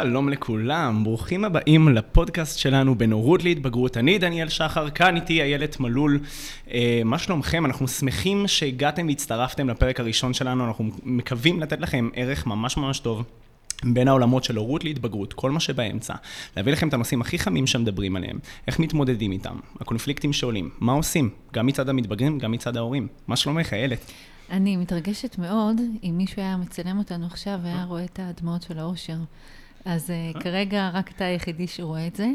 [0.00, 3.96] שלום לכולם, ברוכים הבאים לפודקאסט שלנו בנורות להתבגרות.
[3.96, 6.20] אני דניאל שחר, כאן איתי איילת מלול.
[6.70, 7.66] אה, מה שלומכם?
[7.66, 13.24] אנחנו שמחים שהגעתם והצטרפתם לפרק הראשון שלנו, אנחנו מקווים לתת לכם ערך ממש ממש טוב.
[13.84, 16.14] בין העולמות של הורות להתבגרות, כל מה שבאמצע,
[16.56, 21.30] להביא לכם את הנושאים הכי חמים שמדברים עליהם, איך מתמודדים איתם, הקונפליקטים שעולים, מה עושים,
[21.52, 23.08] גם מצד המתבגרים, גם מצד ההורים.
[23.28, 24.10] מה שלומך, איילת?
[24.50, 29.16] אני מתרגשת מאוד אם מישהו היה מצלם אותנו עכשיו והיה רואה את הדמעות של האושר.
[29.84, 32.30] אז uh, כרגע רק אתה היחידי שרואה את זה.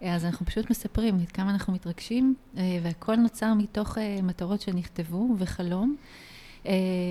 [0.00, 5.96] אז אנחנו פשוט מספרים עד כמה אנחנו מתרגשים, uh, והכל נוצר מתוך מטרות שנכתבו וחלום.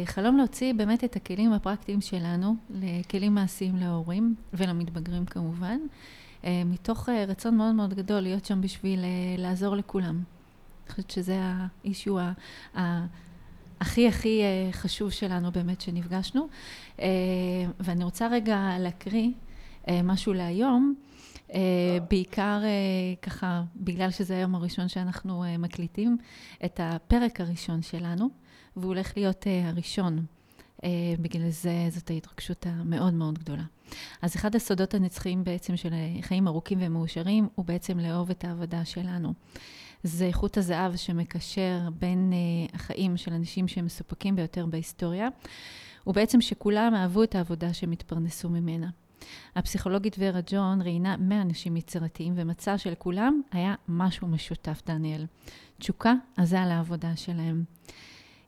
[0.05, 5.77] חלום להוציא באמת את הכלים הפרקטיים שלנו, לכלים מעשיים להורים ולמתבגרים כמובן,
[6.43, 8.99] מתוך רצון מאוד מאוד גדול להיות שם בשביל
[9.37, 10.15] לעזור לכולם.
[10.15, 11.41] אני חושבת שזה
[11.83, 12.15] האישיו.
[13.81, 16.47] הכי הכי חשוב שלנו באמת שנפגשנו.
[17.79, 19.31] ואני רוצה רגע להקריא
[20.03, 20.95] משהו להיום,
[21.47, 21.53] uh,
[22.09, 26.17] בעיקר uh, ככה, בגלל שזה היום הראשון שאנחנו uh, מקליטים
[26.65, 28.29] את הפרק הראשון שלנו,
[28.75, 30.25] והוא הולך להיות uh, הראשון.
[30.77, 30.83] Uh,
[31.21, 33.63] בגלל זה זאת ההתרגשות המאוד מאוד גדולה.
[34.21, 35.89] אז אחד הסודות הנצחיים בעצם של
[36.21, 39.33] חיים ארוכים ומאושרים, הוא בעצם לאהוב את העבודה שלנו.
[40.03, 45.27] זה חוט הזהב שמקשר בין uh, החיים של אנשים שהם מסופקים ביותר בהיסטוריה,
[46.03, 48.89] הוא בעצם שכולם אהבו את העבודה שהם התפרנסו ממנה.
[49.55, 55.25] הפסיכולוגית ורה ג'ון ראיינה 100 אנשים יצירתיים ומצא שלכולם היה משהו משותף, דניאל.
[55.79, 57.63] תשוקה עזה על העבודה שלהם.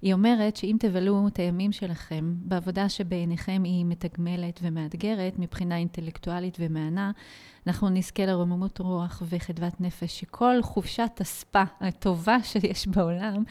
[0.04, 7.12] היא אומרת שאם תבלו את הימים שלכם בעבודה שבעיניכם היא מתגמלת ומאתגרת מבחינה אינטלקטואלית ומהנה,
[7.68, 13.44] אנחנו נזכה לרוממות רוח וחדוות נפש, שכל חופשת הספה הטובה שיש בעולם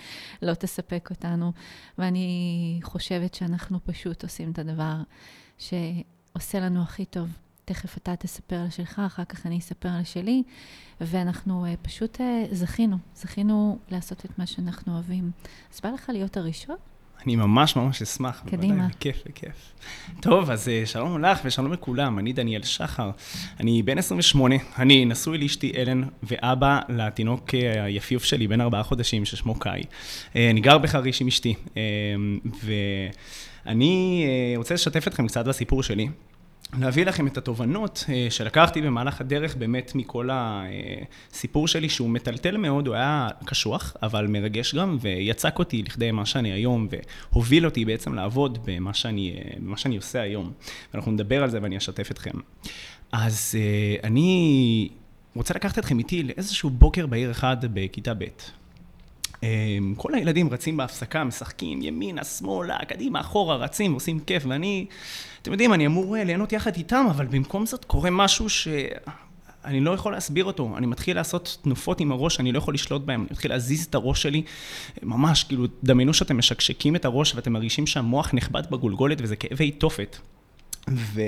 [0.42, 1.52] לא תספק אותנו.
[1.98, 4.96] ואני חושבת שאנחנו פשוט עושים את הדבר
[6.32, 7.28] שעושה לנו הכי טוב.
[7.64, 10.42] תכף אתה תספר על שלך, אחר כך אני אספר על שלי,
[11.00, 15.30] ואנחנו uh, פשוט uh, זכינו, זכינו לעשות את מה שאנחנו אוהבים.
[15.74, 16.76] אז בא לך להיות הראשון?
[17.26, 18.42] אני ממש ממש אשמח.
[18.46, 18.74] קדימה.
[18.74, 19.72] בוודאי, בכיף, בכיף.
[20.20, 23.10] טוב, אז אה, שלום לך ושלום לכולם, אני דניאל שחר.
[23.60, 27.50] אני בן 28, אני נשוי לאשתי אלן ואבא לתינוק
[27.84, 29.82] היפיוף שלי, בן ארבעה חודשים, ששמו קאי.
[30.34, 31.54] אני גר בחריש עם אשתי,
[33.66, 34.24] ואני
[34.56, 36.08] רוצה לשתף אתכם קצת בסיפור שלי.
[36.78, 42.86] להביא לכם את התובנות אה, שלקחתי במהלך הדרך באמת מכל הסיפור שלי, שהוא מטלטל מאוד,
[42.86, 46.88] הוא היה קשוח, אבל מרגש גם, ויצק אותי לכדי מה שאני היום,
[47.32, 50.52] והוביל אותי בעצם לעבוד במה שאני, אה, במה שאני עושה היום.
[50.94, 52.38] ואנחנו נדבר על זה ואני אשתף אתכם.
[53.12, 54.88] אז אה, אני
[55.36, 58.24] רוצה לקחת אתכם איתי לאיזשהו בוקר בעיר אחד בכיתה ב'.
[59.42, 64.86] אמ, כל הילדים רצים בהפסקה, משחקים ימינה, שמאלה, קדימה, אחורה, רצים, עושים כיף, ואני,
[65.42, 68.68] אתם יודעים, אני אמור אה, ליהנות יחד איתם, אבל במקום זאת קורה משהו ש...
[69.64, 73.02] אני לא יכול להסביר אותו, אני מתחיל לעשות תנופות עם הראש, אני לא יכול לשלוט
[73.02, 74.42] בהם, אני מתחיל להזיז את הראש שלי,
[75.02, 80.16] ממש, כאילו, דמיינו שאתם משקשקים את הראש ואתם מרגישים שהמוח נחבט בגולגולת וזה כאבי תופת.
[80.90, 81.20] ו...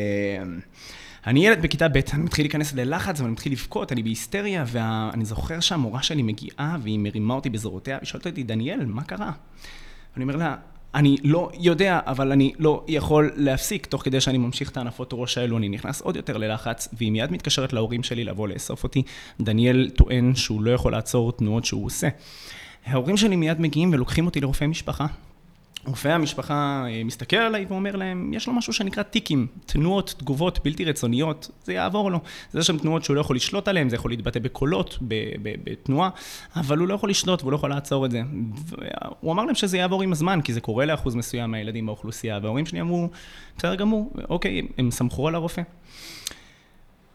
[1.26, 5.60] אני ילד בכיתה ב', אני מתחיל להיכנס ללחץ ואני מתחיל לבכות, אני בהיסטריה, ואני זוכר
[5.60, 9.32] שהמורה שלי מגיעה והיא מרימה אותי בזרועותיה, והיא שואלת אותי, דניאל, מה קרה?
[10.16, 10.56] אני אומר לה,
[10.94, 15.38] אני לא יודע, אבל אני לא יכול להפסיק, תוך כדי שאני ממשיך את הענפות ראש
[15.38, 19.02] האלו, אני נכנס עוד יותר ללחץ, והיא מיד מתקשרת להורים שלי לבוא לאסוף אותי.
[19.40, 22.08] דניאל טוען שהוא לא יכול לעצור תנועות שהוא עושה.
[22.86, 25.06] ההורים שלי מיד מגיעים ולוקחים אותי לרופא משפחה,
[25.86, 30.84] רופא המשפחה אה, מסתכל עליי ואומר להם, יש לו משהו שנקרא טיקים, תנועות, תגובות בלתי
[30.84, 32.20] רצוניות, זה יעבור לו.
[32.52, 34.98] זה שם תנועות שהוא לא יכול לשלוט עליהן, זה יכול להתבטא בקולות,
[35.42, 36.10] בתנועה,
[36.56, 38.22] אבל הוא לא יכול לשלוט והוא לא יכול לעצור את זה.
[39.20, 42.66] הוא אמר להם שזה יעבור עם הזמן, כי זה קורה לאחוז מסוים מהילדים באוכלוסייה, וההורים
[42.66, 43.08] שלי אמרו,
[43.58, 45.62] בסדר גמור, אוקיי, הם סמכו על הרופא.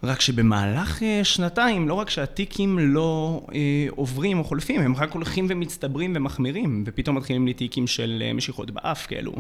[0.04, 5.48] רק שבמהלך אה, שנתיים, לא רק שהטיקים לא אה, עוברים או חולפים, הם רק הולכים
[5.50, 9.34] ומצטברים ומחמירים, ופתאום מתחילים לי טיקים של אה, משיכות באף כאלו,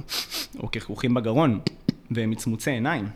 [0.59, 1.59] או כחכוכים בגרון,
[2.11, 3.07] ומצמוצי עיניים.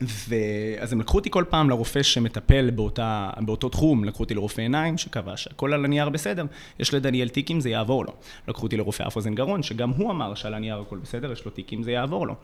[0.00, 4.98] ואז הם לקחו אותי כל פעם לרופא שמטפל באותה, באותו תחום, לקחו אותי לרופא עיניים
[4.98, 6.46] שקבע שהכל על הנייר בסדר,
[6.78, 8.12] יש לדניאל טיקים, זה יעבור לו.
[8.48, 11.50] לקחו אותי לרופא אף אוזן גרון, שגם הוא אמר שעל הנייר הכל בסדר, יש לו
[11.50, 12.34] טיקים, זה יעבור לו.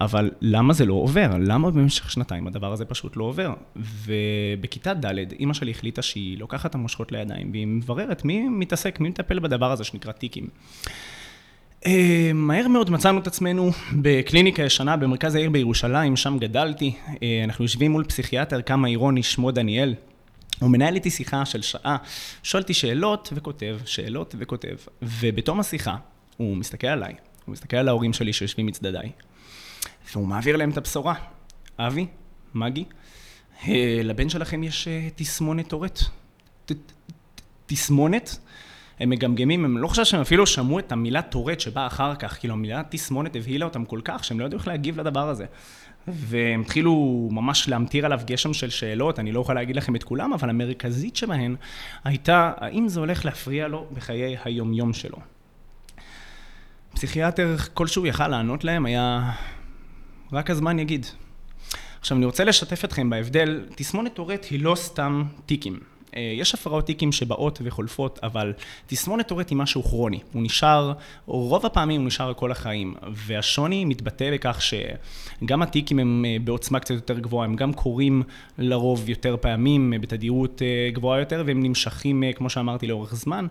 [0.00, 1.30] אבל למה זה לא עובר?
[1.40, 3.52] למה במשך שנתיים הדבר הזה פשוט לא עובר?
[3.76, 9.08] ובכיתה ד', אימא שלי החליטה שהיא לוקחת את המושכות לידיים, והיא מבררת מי מתעסק, מי
[9.08, 10.46] מטפל בדבר הזה שנקרא טיקים.
[11.84, 11.88] Uh,
[12.34, 13.70] מהר מאוד מצאנו את עצמנו
[14.02, 16.94] בקליניקה ישנה במרכז העיר בירושלים, שם גדלתי.
[17.06, 19.94] Uh, אנחנו יושבים מול פסיכיאטר כמה אירוני, שמו דניאל.
[20.60, 21.96] הוא מנהל איתי שיחה של שעה,
[22.42, 24.76] שואל אותי שאלות וכותב, שאלות וכותב.
[25.02, 25.96] ובתום השיחה,
[26.36, 27.14] הוא מסתכל עליי,
[27.44, 29.10] הוא מסתכל על ההורים שלי שיושבים מצדדיי,
[30.12, 31.14] והוא מעביר להם את הבשורה.
[31.78, 32.06] אבי,
[32.54, 32.84] מגי,
[34.04, 36.00] לבן שלכם יש תסמונת טורט.
[37.66, 38.38] תסמונת?
[39.00, 42.54] הם מגמגמים, הם לא חושב שהם אפילו שמעו את המילה טורט שבאה אחר כך, כאילו
[42.54, 45.44] המילה תסמונת הבהילה אותם כל כך, שהם לא ידעו איך להגיב לדבר הזה.
[46.08, 50.32] והם התחילו ממש להמטיר עליו גשם של שאלות, אני לא יכול להגיד לכם את כולם,
[50.32, 51.56] אבל המרכזית שבהן
[52.04, 55.18] הייתה, האם זה הולך להפריע לו בחיי היומיום שלו.
[56.94, 59.32] פסיכיאטר כלשהו יכל לענות להם, היה...
[60.32, 61.06] רק הזמן יגיד.
[62.00, 65.93] עכשיו, אני רוצה לשתף אתכם בהבדל, תסמונת טורט היא לא סתם טיקים.
[66.16, 68.52] אה, יש הפרעות טיקים שבאות וחולפות, אבל
[68.86, 70.20] תסמונת טורט היא משהו כרוני.
[70.32, 70.92] הוא נשאר,
[71.26, 76.94] רוב הפעמים הוא נשאר כל החיים, והשוני מתבטא בכך שגם הטיקים הם אה, בעוצמה קצת
[76.94, 78.22] יותר גבוהה, הם גם קורים
[78.58, 80.62] לרוב יותר פעמים, אה, בתדירות
[80.92, 83.46] גבוהה יותר, והם נמשכים, כמו שאמרתי, לאורך זמן.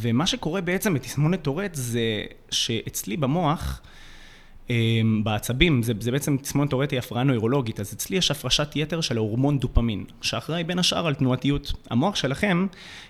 [0.00, 3.80] ומה שקורה בעצם בתסמונת טורט זה שאצלי במוח,
[5.22, 9.58] בעצבים, זה, זה בעצם תסמונת תאורטי הפרעה נוירולוגית, אז אצלי יש הפרשת יתר של ההורמון
[9.58, 11.72] דופמין, שאחראי בין השאר על תנועתיות.
[11.90, 12.66] המוח שלכם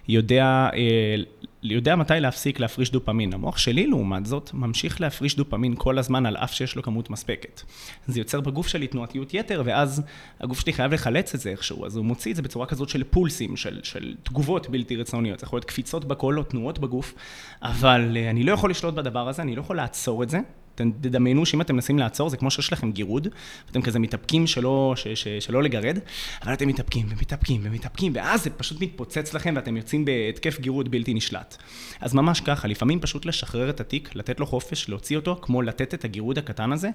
[0.08, 1.16] יודע, אה,
[1.62, 3.34] יודע מתי להפסיק להפריש דופמין.
[3.34, 7.62] המוח שלי, לעומת זאת, ממשיך להפריש דופמין כל הזמן, על אף שיש לו כמות מספקת.
[8.06, 10.02] זה יוצר בגוף שלי תנועתיות יתר, ואז
[10.40, 13.04] הגוף שלי חייב לחלץ את זה איכשהו, אז הוא מוציא את זה בצורה כזאת של
[13.04, 15.40] פולסים, של, של תגובות בלתי רצוניות.
[15.40, 17.14] זה יכול להיות קפיצות בקול או תנועות בגוף,
[17.62, 20.38] אבל אה, אני לא יכול לשלוט בדבר הזה, אני לא יכול לעצור את זה.
[20.74, 23.28] תדמיינו שאם אתם מנסים לעצור, זה כמו שיש לכם גירוד,
[23.66, 25.98] ואתם כזה מתאפקים שלא, ש, ש, שלא לגרד,
[26.42, 31.14] אבל אתם מתאפקים ומתאפקים ומתאפקים, ואז זה פשוט מתפוצץ לכם ואתם יוצאים בהתקף גירוד בלתי
[31.14, 31.56] נשלט.
[32.00, 35.94] אז ממש ככה, לפעמים פשוט לשחרר את התיק, לתת לו חופש, להוציא אותו, כמו לתת
[35.94, 36.88] את הגירוד הקטן הזה,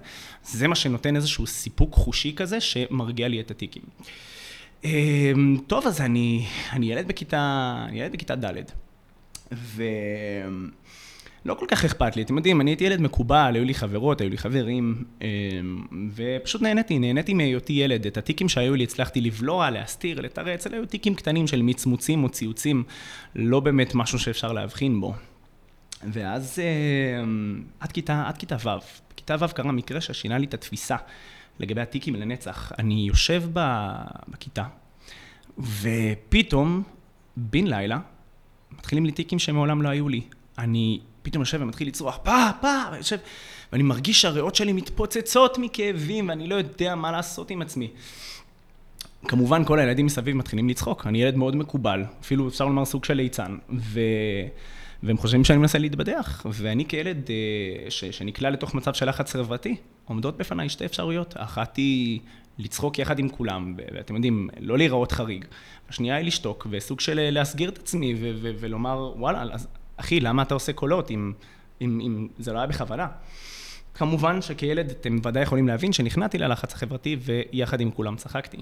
[0.43, 3.83] זה מה שנותן איזשהו סיפוק חושי כזה, שמרגיע לי את התיקים.
[4.83, 8.63] אמ, טוב, אז אני, אני ילד בכיתה, אני ילד בכיתה ד',
[9.53, 9.83] ו...
[11.45, 14.29] לא כל כך אכפת לי, אתם יודעים, אני הייתי ילד מקובל, היו לי חברות, היו
[14.29, 15.27] לי חברים, אמ,
[16.15, 18.05] ופשוט נהניתי, נהניתי מהיותי ילד.
[18.05, 22.29] את התיקים שהיו לי הצלחתי לבלוע, להסתיר, לתרץ, אלה היו תיקים קטנים של מצמוצים או
[22.29, 22.83] ציוצים,
[23.35, 25.13] לא באמת משהו שאפשר להבחין בו.
[26.03, 28.69] ואז אמ, עד כיתה, עד כיתה ו',
[29.13, 30.95] בכיתה ו' קרה מקרה ששינה לי את התפיסה
[31.59, 32.71] לגבי התיקים לנצח.
[32.79, 33.43] אני יושב
[34.27, 34.63] בכיתה,
[35.57, 36.83] ופתאום,
[37.37, 37.99] בן לילה,
[38.71, 40.21] מתחילים לי תיקים שמעולם לא היו לי.
[40.57, 43.17] אני פתאום יושב ומתחיל לצרוח, פה, פה, ויושב,
[43.71, 47.89] ואני מרגיש שהריאות שלי מתפוצצות מכאבים, ואני לא יודע מה לעשות עם עצמי.
[49.27, 53.13] כמובן, כל הילדים מסביב מתחילים לצחוק, אני ילד מאוד מקובל, אפילו אפשר לומר סוג של
[53.13, 53.99] ליצן, ו...
[55.03, 58.05] והם חושבים שאני מנסה להתבדח, ואני כילד אה, ש...
[58.05, 59.75] שנקלע לתוך מצב של לחץ חברתי,
[60.05, 62.19] עומדות בפניי שתי אפשרויות, האחת היא
[62.57, 65.45] לצחוק יחד עם כולם, ואתם יודעים, לא להיראות חריג.
[65.89, 69.67] השנייה היא לשתוק, וסוג של אה, להסגיר את עצמי, ו- ו- ולומר, וואלה, אז
[69.99, 71.33] אחי, למה אתה עושה קולות אם,
[71.81, 73.07] אם, אם זה לא היה בכוונה?
[73.93, 78.57] כמובן שכילד אתם ודאי יכולים להבין שנכנעתי ללחץ החברתי ויחד עם כולם צחקתי.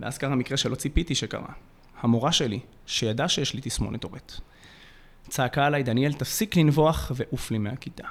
[0.00, 1.52] ואז קרה מקרה שלא ציפיתי שקרה.
[2.00, 4.32] המורה שלי, שידעה שיש לי תסמונת טורט,
[5.28, 8.04] צעקה עליי, דניאל, תפסיק לנבוח ועוף לי מהכיתה.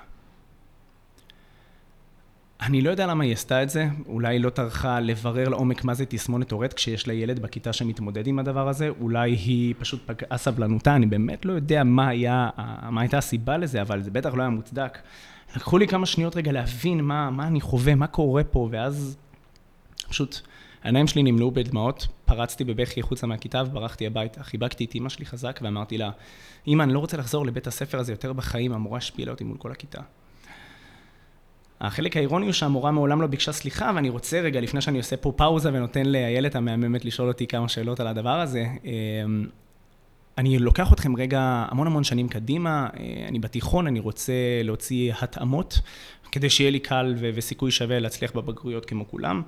[2.62, 6.06] אני לא יודע למה היא עשתה את זה, אולי לא טרחה לברר לעומק מה זה
[6.06, 10.96] תסמונת טורט כשיש לה ילד בכיתה שמתמודד עם הדבר הזה, אולי היא פשוט פגעה סבלנותה,
[10.96, 12.50] אני באמת לא יודע מה, היה,
[12.90, 14.98] מה הייתה הסיבה לזה, אבל זה בטח לא היה מוצדק.
[15.56, 19.18] לקחו לי כמה שניות רגע להבין מה, מה אני חווה, מה קורה פה, ואז
[20.10, 20.40] פשוט
[20.84, 24.44] העיניים שלי נמלאו בדמעות, פרצתי בבכי החוצה מהכיתה וברחתי הביתה.
[24.44, 26.12] חיבקתי את אימא שלי חזק ואמרתי לה,
[26.68, 29.72] אימא, אני לא רוצה לחזור לבית הספר הזה יותר בחיים, המורה השפילה אותי מול כל
[29.72, 30.02] הכיתה.
[31.82, 35.32] החלק האירוני הוא שהמורה מעולם לא ביקשה סליחה, ואני רוצה רגע, לפני שאני עושה פה
[35.36, 39.48] פאוזה ונותן לאיילת המהממת לשאול אותי כמה שאלות על הדבר הזה, אמ,
[40.38, 44.34] אני לוקח אתכם רגע המון המון שנים קדימה, אה, אני בתיכון, אני רוצה
[44.64, 45.80] להוציא התאמות,
[46.32, 49.42] כדי שיהיה לי קל ו- וסיכוי שווה להצליח בבגרויות כמו כולם.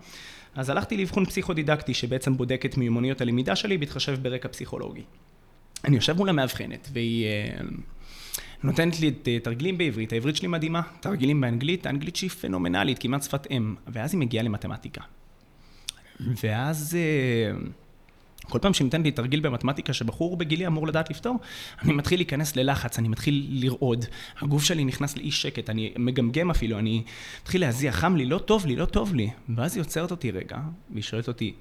[0.56, 5.04] אז הלכתי לאבחון פסיכודידקטי שבעצם בודק את מיומנויות הלמידה שלי בהתחשב ברקע פסיכולוגי.
[5.86, 7.28] אני יושב מול המאבחנת, והיא...
[8.64, 13.24] נותנת לי את אה, תרגילים בעברית, העברית שלי מדהימה, תרגילים באנגלית, האנגלית שהיא פנומנלית, כמעט
[13.24, 15.02] שפת אם, ואז היא מגיעה למתמטיקה.
[16.20, 17.60] ואז אה,
[18.50, 21.40] כל פעם שהיא נותנת לי תרגיל במתמטיקה שבחור בגילי אמור לדעת לפתור,
[21.82, 24.06] אני מתחיל להיכנס ללחץ, אני מתחיל לרעוד,
[24.42, 27.04] הגוף שלי נכנס לאי שקט, אני מגמגם אפילו, אני
[27.42, 29.30] מתחיל להזיע, חם לי, לא טוב לי, לא טוב לי.
[29.56, 30.58] ואז היא עוצרת אותי רגע,
[30.90, 31.54] והיא שואלת אותי,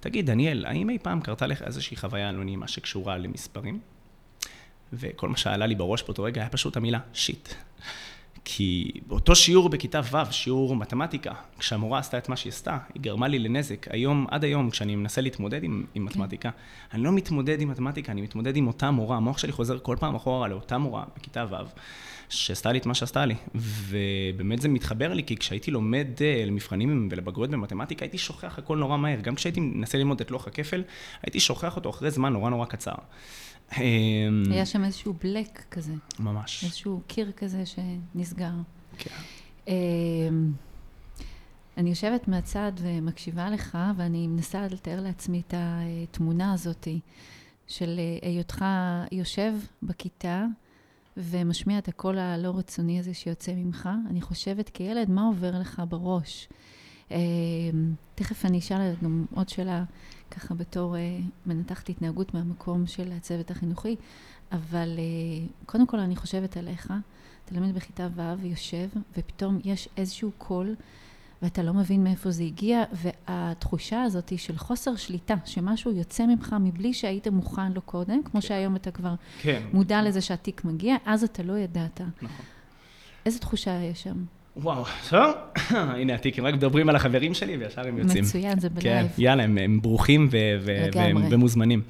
[0.00, 3.91] תגיד, דניאל, האם אי פעם קרתה לך איזושהי חוויה לא נעימה שקשורה למספרים?
[4.92, 7.48] וכל מה שעלה לי בראש באותו רגע היה פשוט המילה שיט.
[8.44, 13.28] כי באותו שיעור בכיתה ו', שיעור מתמטיקה, כשהמורה עשתה את מה שהיא עשתה, היא גרמה
[13.28, 13.86] לי לנזק.
[13.90, 16.10] היום, עד היום, כשאני מנסה להתמודד עם, עם כן.
[16.10, 16.50] מתמטיקה,
[16.92, 19.16] אני לא מתמודד עם מתמטיקה, אני מתמודד עם אותה מורה.
[19.16, 21.54] המוח שלי חוזר כל פעם אחורה לאותה מורה בכיתה ו',
[22.28, 23.34] שעשתה לי את מה שעשתה לי.
[23.54, 28.96] ובאמת זה מתחבר לי, כי כשהייתי לומד אה, למבחנים ולבגרויות במתמטיקה, הייתי שוכח הכל נורא
[28.96, 29.20] מהר.
[29.20, 30.82] גם כשהייתי מנסה ללמוד את לוח הכפל,
[31.22, 32.94] הייתי שוכח אותו אחרי זמן נורא נורא קצר.
[33.78, 35.92] אמ, היה שם איזשהו בלק כזה.
[36.18, 36.64] ממש.
[36.64, 38.52] איזשהו קיר כזה שנסגר.
[38.98, 39.10] כן.
[39.68, 40.52] אמ,
[41.76, 46.88] אני יושבת מהצד ומקשיבה לך, ואני מנסה לתאר לעצמי את התמונה הזאת
[47.66, 48.64] של היותך
[49.12, 49.52] יושב
[49.82, 50.44] בכיתה
[51.16, 53.88] ומשמיע את הקול הלא רצוני הזה שיוצא ממך.
[54.10, 56.48] אני חושבת כילד, מה עובר לך בראש?
[57.12, 59.84] אמ, תכף אני אשאל גם עוד שאלה
[60.30, 63.96] ככה בתור אה, מנתחת התנהגות מהמקום של הצוות החינוכי,
[64.52, 66.92] אבל אה, קודם כל אני חושבת עליך,
[67.44, 70.74] תלמיד בכיתה ו' יושב, ופתאום יש איזשהו קול,
[71.42, 76.94] ואתה לא מבין מאיפה זה הגיע, והתחושה הזאת של חוסר שליטה, שמשהו יוצא ממך מבלי
[76.94, 78.40] שהיית מוכן לו קודם, כמו כן.
[78.40, 79.62] שהיום אתה כבר כן.
[79.72, 82.00] מודע לזה שהטיק מגיע, אז אתה לא ידעת.
[82.00, 82.44] נכון.
[83.26, 84.24] איזה תחושה יש שם?
[84.56, 85.34] וואו, טוב,
[85.70, 88.24] הנה הטיקים, רק מדברים על החברים שלי וישר הם יוצאים.
[88.24, 89.08] מצוין, זה ב live.
[89.16, 91.82] כן, יאללה, הם, הם ברוכים ו- ו- ומוזמנים.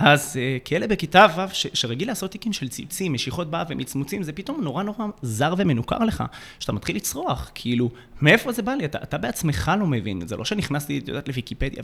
[0.00, 4.60] אז uh, כילד בכיתה ו' שרגיל לעשות תיקים של ציוצים, משיכות באף ומצמוצים, זה פתאום
[4.62, 6.24] נורא נורא זר ומנוכר לך,
[6.58, 7.90] שאתה מתחיל לצרוח, כאילו,
[8.22, 8.84] מאיפה זה בא לי?
[8.84, 11.82] אתה, אתה בעצמך לא מבין, זה לא שנכנסתי, את יודעת, לוויקיפדיה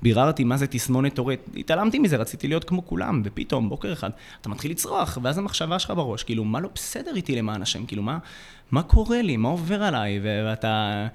[0.00, 4.48] וביררתי מה זה תסמונת טורט, התעלמתי מזה, רציתי להיות כמו כולם, ופתאום, בוקר אחד, אתה
[4.48, 7.86] מתחיל לצרוח, ואז המחשבה שלך בראש, כאילו, מה לא בסדר איתי למען השם?
[7.86, 8.18] כאילו, מה,
[8.72, 9.36] מה קורה לי?
[9.36, 10.20] מה עובר עליי?
[10.22, 11.06] ואתה...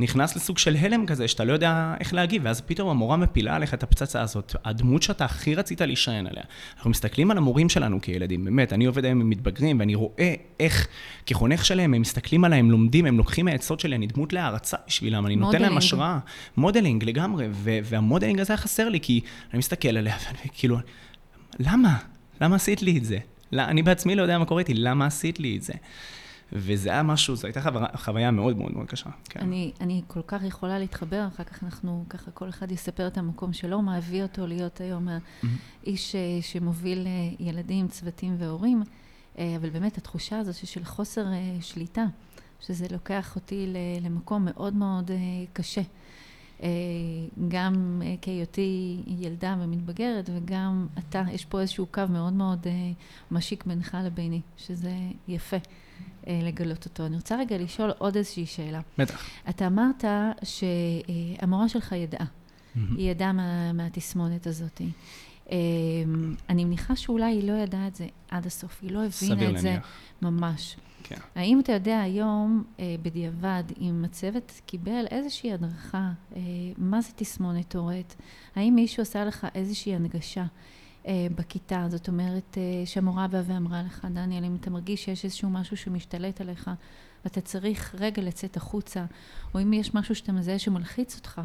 [0.00, 3.74] נכנס לסוג של הלם כזה, שאתה לא יודע איך להגיב, ואז פתאום המורה מפילה עליך
[3.74, 6.42] את הפצצה הזאת, הדמות שאתה הכי רצית להישען עליה.
[6.76, 10.88] אנחנו מסתכלים על המורים שלנו כילדים, באמת, אני עובד היום עם מתבגרים, ואני רואה איך
[11.26, 15.26] כחונך שלהם, הם מסתכלים עליהם, הם לומדים, הם לוקחים מהעצות שלי, אני דמות להערצה בשבילם,
[15.26, 16.18] אני נותן להם השראה.
[16.56, 17.48] modeling לגמרי,
[17.84, 20.78] וה modeling הזה היה חסר לי, כי אני מסתכל עליה, וכאילו,
[21.58, 21.96] למה?
[22.40, 23.18] למה עשית לי את זה?
[23.52, 25.72] לא, אני בעצמי לא יודע מה קורה איתי, למה עשית לי את זה?
[26.52, 29.10] וזה היה משהו, זו הייתה חוויה, חוויה מאוד מאוד מאוד קשה.
[29.24, 29.40] כן.
[29.40, 33.52] אני, אני כל כך יכולה להתחבר, אחר כך אנחנו, ככה כל אחד יספר את המקום
[33.52, 36.44] שלו, מה הביא אותו להיות היום האיש mm-hmm.
[36.44, 38.82] שמוביל אה, ילדים, צוותים והורים,
[39.38, 41.24] אה, אבל באמת התחושה הזו של חוסר
[41.60, 42.04] שליטה,
[42.60, 45.10] שזה לוקח אותי למקום מאוד מאוד
[45.52, 45.80] קשה.
[47.48, 52.66] גם כהיותי ילדה ומתבגרת, וגם אתה, יש פה איזשהו קו מאוד מאוד
[53.30, 54.92] משיק בינך לביני, שזה
[55.28, 55.56] יפה.
[56.26, 57.06] אה, לגלות אותו.
[57.06, 58.80] אני רוצה רגע לשאול עוד איזושהי שאלה.
[58.98, 59.28] בטח.
[59.48, 60.04] אתה אמרת
[60.42, 62.26] שהמורה שלך ידעה.
[62.74, 64.80] היא ידעה מה, מהתסמונת הזאת.
[65.50, 65.56] אה,
[66.48, 69.78] אני מניחה שאולי היא לא ידעה את זה עד הסוף, היא לא הבינה את זה
[70.22, 70.76] ממש.
[71.02, 71.16] כן.
[71.34, 76.10] האם אתה יודע היום, אה, בדיעבד, אם הצוות קיבל איזושהי הדרכה,
[76.78, 78.14] מה זה תסמונת טורט?
[78.56, 80.44] האם מישהו עשה לך איזושהי הנגשה?
[81.06, 81.86] אה, בכיתה.
[81.88, 86.40] זאת אומרת, אה, שהמורה באה ואמרה לך, דניאל, אם אתה מרגיש שיש איזשהו משהו שמשתלט
[86.40, 86.70] עליך,
[87.24, 89.04] ואתה צריך רגע לצאת החוצה,
[89.54, 91.40] או אם יש משהו שאתה מזהה שמלחיץ אותך,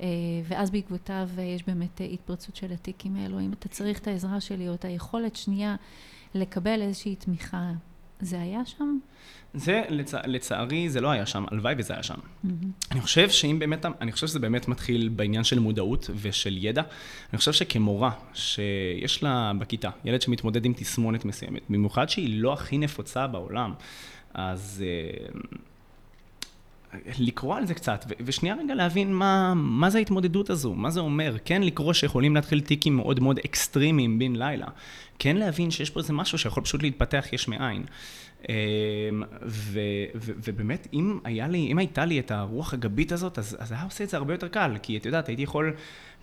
[0.00, 0.06] אה,
[0.44, 4.74] ואז בעקבותיו יש באמת התפרצות של הטיקים האלו, אם אתה צריך את העזרה שלי, או
[4.74, 5.76] את היכולת שנייה
[6.34, 7.72] לקבל איזושהי תמיכה,
[8.24, 8.98] זה היה שם?
[9.54, 12.14] זה, לצע, לצערי, זה לא היה שם, הלוואי וזה היה שם.
[12.14, 12.48] Mm-hmm.
[12.90, 16.82] אני חושב שאם באמת, אני חושב שזה באמת מתחיל בעניין של מודעות ושל ידע.
[17.32, 22.78] אני חושב שכמורה, שיש לה בכיתה, ילד שמתמודד עם תסמונת מסוימת, במיוחד שהיא לא הכי
[22.78, 23.74] נפוצה בעולם,
[24.34, 24.84] אז...
[24.86, 25.40] אה,
[27.18, 31.36] לקרוא על זה קצת, ושנייה רגע להבין מה, מה זה ההתמודדות הזו, מה זה אומר.
[31.44, 34.66] כן לקרוא שיכולים להתחיל טיקים מאוד מאוד אקסטרימיים בן לילה.
[35.18, 37.84] כן להבין שיש פה איזה משהו שיכול פשוט להתפתח יש מאין.
[38.48, 39.80] אמ, ו,
[40.14, 44.04] ו, ובאמת, אם, לי, אם הייתה לי את הרוח הגבית הזאת, אז, אז היה עושה
[44.04, 45.74] את זה הרבה יותר קל, כי את יודעת, הייתי יכול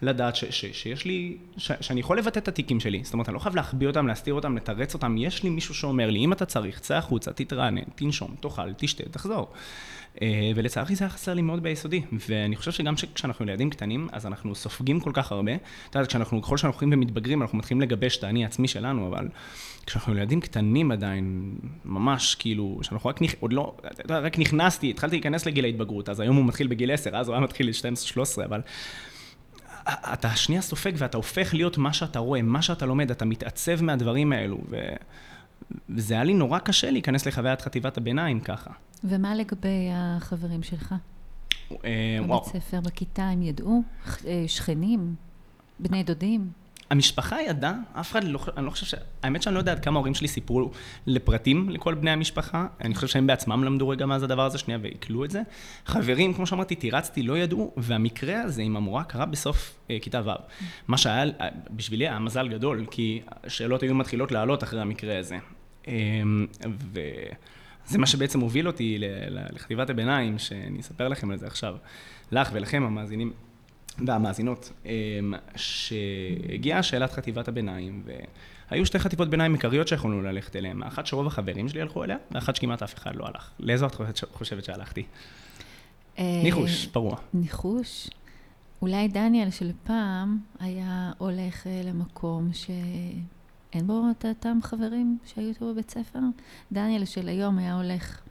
[0.02, 3.34] לדעת ש, ש, שיש לי, ש, שאני יכול לבטא את הטיקים שלי, זאת אומרת, אני
[3.34, 6.46] לא חייב להחביא אותם, להסתיר אותם, לתרץ אותם, יש לי מישהו שאומר לי, אם אתה
[6.46, 9.48] צריך, צא החוצה, תתרענן, תנשום, תאכל, תשתה, תחזור.
[10.22, 14.26] אה, ולצערי זה היה חסר לי מאוד ביסודי, ואני חושב שגם כשאנחנו ילדים קטנים, אז
[14.26, 15.52] אנחנו סופגים כל כך הרבה.
[15.90, 19.28] אתה יודע, כשאנחנו, ככל שאנחנו הולכים ומתבגרים, אנחנו מתחילים לגבש את האני העצמי שלנו, אבל
[19.86, 21.56] כשאנחנו ילדים קטנים עדיין,
[21.86, 23.34] ממש כאילו, שאנחנו רק, נכ...
[23.40, 23.76] עוד לא,
[24.10, 27.44] רק נכנסתי, התחלתי להיכנס לגיל ההתבגרות, אז היום הוא מתחיל בגיל 10, אז הוא היה
[27.44, 28.62] מתחיל ל-12-13, אבל...
[29.90, 34.34] אתה שנייה סופג ואתה הופך להיות מה שאתה רואה, מה שאתה לומד, אתה מתעצב מהדברים
[34.34, 34.78] האלו, ו...
[35.90, 38.72] וזה היה לי נורא קשה להיכנס לחוויית חטיבת הביניים ככה.
[39.04, 40.96] ומה לגבי החברים שלך?
[41.72, 43.84] אה, בבית ספר, בכיתה, הם ידעו?
[44.28, 45.16] אה, שכנים?
[45.80, 46.61] בני דודים?
[46.92, 48.96] המשפחה ידעה, אף אחד לא, אני לא חושב ש...
[49.24, 50.72] האמת שאני לא יודע עד כמה ההורים שלי סיפרו
[51.08, 52.68] לפרטים לכל בני המשפחה.
[52.82, 55.42] אני חושב שהם בעצמם למדו רגע מה זה הדבר הזה שנייה ועיכלו את זה.
[55.86, 60.30] חברים, כמו שאמרתי, תירצתי, לא ידעו, והמקרה הזה עם המורה קרה בסוף אה, כיתה ו'.
[60.88, 65.38] מה שהיה, אה, בשבילי היה מזל גדול, כי השאלות היו מתחילות לעלות אחרי המקרה הזה.
[65.88, 65.94] אה,
[66.94, 68.98] וזה מה שבעצם הוביל אותי
[69.30, 71.76] לחטיבת הביניים, שאני אספר לכם על זה עכשיו,
[72.32, 73.34] לך ולכם המאזינים.
[74.00, 78.04] והמאזינות, אמ, שהגיעה שאלת חטיבת הביניים,
[78.70, 82.56] והיו שתי חטיבות ביניים עיקריות שיכולנו ללכת אליהן, האחת שרוב החברים שלי הלכו אליה, ואחת
[82.56, 83.52] שכמעט אף אחד לא הלך.
[83.60, 83.96] לאיזו את
[84.34, 85.04] חושבת שהלכתי?
[86.20, 87.18] אה, ניחוש, פרוע.
[87.34, 88.10] ניחוש?
[88.82, 95.74] אולי דניאל של פעם היה הולך אה, למקום שאין בו את אותם חברים שהיו איתו
[95.74, 96.20] בבית ספר.
[96.72, 98.22] דניאל של היום היה הולך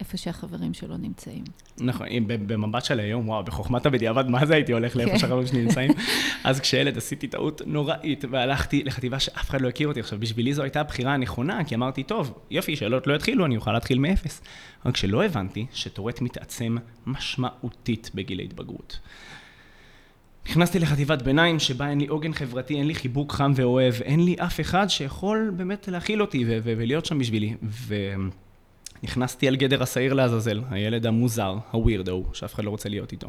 [0.00, 1.44] איפה שהחברים שלו נמצאים.
[1.80, 5.18] נכון, אם במבט של היום, וואו, בחוכמת הבדיעבד, מה זה הייתי הולך לאיפה כן.
[5.18, 5.90] שהחברים שלי נמצאים?
[6.44, 10.00] אז כשילד עשיתי טעות נוראית, והלכתי לחטיבה שאף אחד לא הכיר אותי.
[10.00, 13.72] עכשיו, בשבילי זו הייתה הבחירה הנכונה, כי אמרתי, טוב, יופי, שאלות לא יתחילו, אני אוכל
[13.72, 14.42] להתחיל מאפס.
[14.86, 18.98] רק שלא הבנתי שטורט מתעצם משמעותית בגיל ההתבגרות.
[20.48, 24.36] נכנסתי לחטיבת ביניים שבה אין לי עוגן חברתי, אין לי חיבוק חם ואוהב, אין לי
[24.38, 27.54] אף אחד שיכול באמת להכיל אותי ולהיות שם בשבילי.
[27.62, 28.14] ו-
[29.04, 33.28] נכנסתי על גדר השעיר לעזאזל, הילד המוזר, הווירדו, שאף אחד לא רוצה להיות איתו.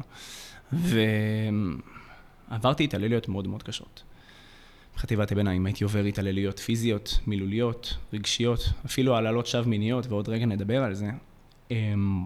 [2.52, 4.04] ועברתי התעללויות מאוד מאוד קשות.
[4.96, 10.84] בחטיבת הביניים הייתי עובר התעללויות פיזיות, מילוליות, רגשיות, אפילו העללות שווא מיניות, ועוד רגע נדבר
[10.84, 11.10] על זה.
[11.72, 12.26] אמ,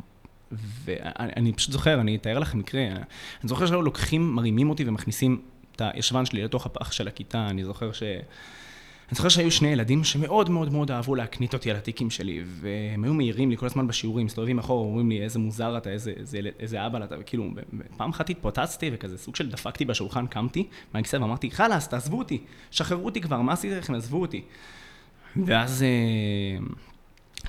[0.86, 5.42] ואני פשוט זוכר, אני אתאר לכם מקרה, אני זוכר שהיו לוקחים, מרימים אותי ומכניסים
[5.76, 8.04] את הישבן שלי לתוך הפח של הכיתה, אני זוכר ש...
[9.10, 13.04] אני זוכר שהיו שני ילדים שמאוד מאוד מאוד אהבו להקנית אותי על התיקים שלי, והם
[13.04, 16.40] היו מעירים לי כל הזמן בשיעורים, מסתובבים אחורה, אומרים לי איזה מוזר אתה, איזה, איזה,
[16.60, 17.46] איזה אבא אתה, וכאילו,
[17.98, 23.06] פעם אחת התפוצצתי וכזה סוג של דפקתי בשולחן, קמתי מהכיסא ואמרתי, חלאס, תעזבו אותי, שחררו
[23.06, 24.42] אותי כבר, מה עשיתי לכם, עזבו אותי.
[25.46, 25.86] ואז...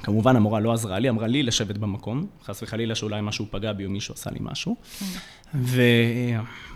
[0.02, 3.84] כמובן המורה לא עזרה לי, אמרה לי לשבת במקום, חס וחלילה שאולי משהו פגע בי
[3.84, 4.76] או מישהו עשה לי משהו.
[5.54, 5.82] ו...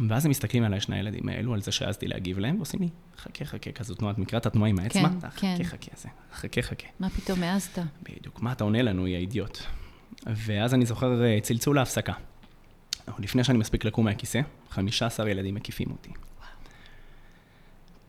[0.09, 3.45] ואז הם מסתכלים עליי, שני הילדים האלו, על זה שהעזתי להגיב להם, ועושים לי, חכה
[3.45, 5.09] חכה, כזו תנועת, מכירת התנועה עם האצבע?
[5.09, 5.65] כן, כן.
[5.65, 6.87] חכה חכה, זה, חכה חכה.
[7.01, 7.79] מה פתאום העזת?
[8.03, 9.59] בדיוק, מה אתה עונה לנו, יא אידיוט?
[10.27, 12.13] ואז אני זוכר אה, צלצול להפסקה.
[13.19, 16.11] לפני שאני מספיק לקום מהכיסא, 15 ילדים מקיפים אותי.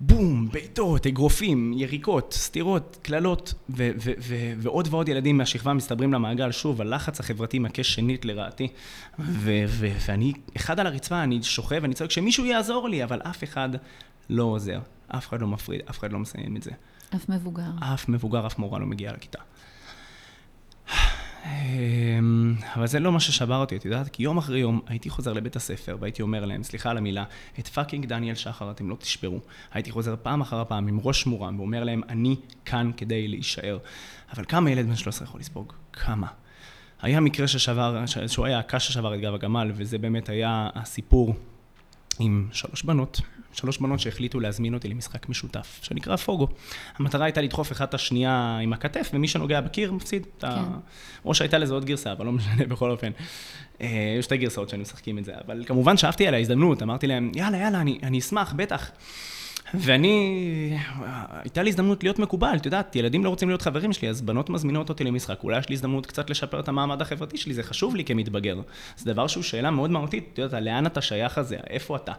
[0.07, 3.53] בום, בעיטות, אגרופים, יריקות, סטירות, קללות,
[4.59, 8.67] ועוד ועוד ילדים מהשכבה מסתברים למעגל, שוב, הלחץ החברתי מכה שנית לרעתי.
[9.19, 13.69] ואני, אחד על הרצפה, אני שוכב, אני צועק שמישהו יעזור לי, אבל אף אחד
[14.29, 14.79] לא עוזר.
[15.07, 16.71] אף אחד לא מפריד, אף אחד לא מסיים את זה.
[17.15, 17.69] אף מבוגר.
[17.93, 19.39] אף מבוגר, אף מורה לא מגיע לכיתה.
[21.45, 24.09] אמ, אבל זה לא מה ששבר אותי, את יודעת?
[24.09, 27.23] כי יום אחרי יום הייתי חוזר לבית הספר והייתי אומר להם, סליחה על המילה,
[27.59, 29.39] את fucking דניאל שחר אתם לא תשברו.
[29.73, 33.77] הייתי חוזר פעם אחר פעם עם ראש מורם ואומר להם, אני כאן כדי להישאר.
[34.33, 35.73] אבל כמה ילד בן 13 יכול לספוג?
[35.93, 36.27] כמה?
[37.01, 41.35] היה מקרה ששבר, שהוא היה הקש ששבר את גב הגמל, וזה באמת היה הסיפור
[42.19, 43.21] עם שלוש בנות,
[43.53, 46.47] שלוש בנות שהחליטו להזמין אותי למשחק משותף, שנקרא פוגו.
[46.97, 50.25] המטרה הייתה לדחוף אחת את השנייה עם הכתף, ומי שנוגע בקיר מפסיד.
[50.39, 50.47] כן.
[51.25, 53.11] או שהייתה לזה עוד גרסה, אבל לא משנה בכל אופן.
[53.81, 57.31] אה, יש שתי גרסאות שהיינו משחקים את זה, אבל כמובן שאפתי על ההזדמנות, אמרתי להם,
[57.35, 58.91] יאללה, יאללה, אני, אני אשמח, בטח.
[59.79, 60.77] ואני,
[61.31, 64.49] הייתה לי הזדמנות להיות מקובל, את יודעת, ילדים לא רוצים להיות חברים שלי, אז בנות
[64.49, 67.95] מזמינות אותי למשחק, אולי יש לי הזדמנות קצת לשפר את המעמד החברתי שלי, זה חשוב
[67.95, 68.61] לי כמתבגר.
[68.97, 72.13] זה דבר שהוא שאלה מאוד מהותית, את יודעת, לאן אתה שייך הזה, איפה אתה?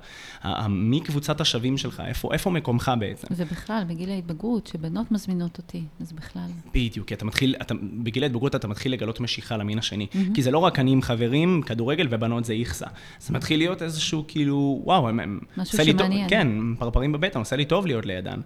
[0.69, 3.27] מי קבוצת השווים שלך, איפה, איפה מקומך בעצם?
[3.31, 6.51] זה בכלל, בגיל ההתבגרות, שבנות מזמינות אותי, אז בכלל.
[6.75, 10.07] בדיוק, כי אתה מתחיל, אתה, בגיל ההתבגרות אתה מתחיל לגלות משיכה למין השני.
[10.13, 10.35] Mm-hmm.
[10.35, 12.87] כי זה לא רק אני עם חברים, כדורגל ובנות זה איכסה.
[13.19, 15.39] זה מתחיל להיות איזשהו כאילו, וואו, הם...
[15.57, 16.29] משהו שמעניין.
[16.29, 18.41] כן, פרפרים בבטן, עושה לי טוב להיות לידן.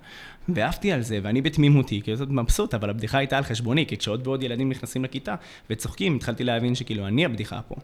[0.49, 4.27] ועפתי על זה, ואני בתמימותי, כאילו זאת מבסוט, אבל הבדיחה הייתה על חשבוני, כי כשעוד
[4.27, 5.35] ועוד ילדים נכנסים לכיתה
[5.71, 7.75] וצוחקים, התחלתי להבין שכאילו אני הבדיחה פה.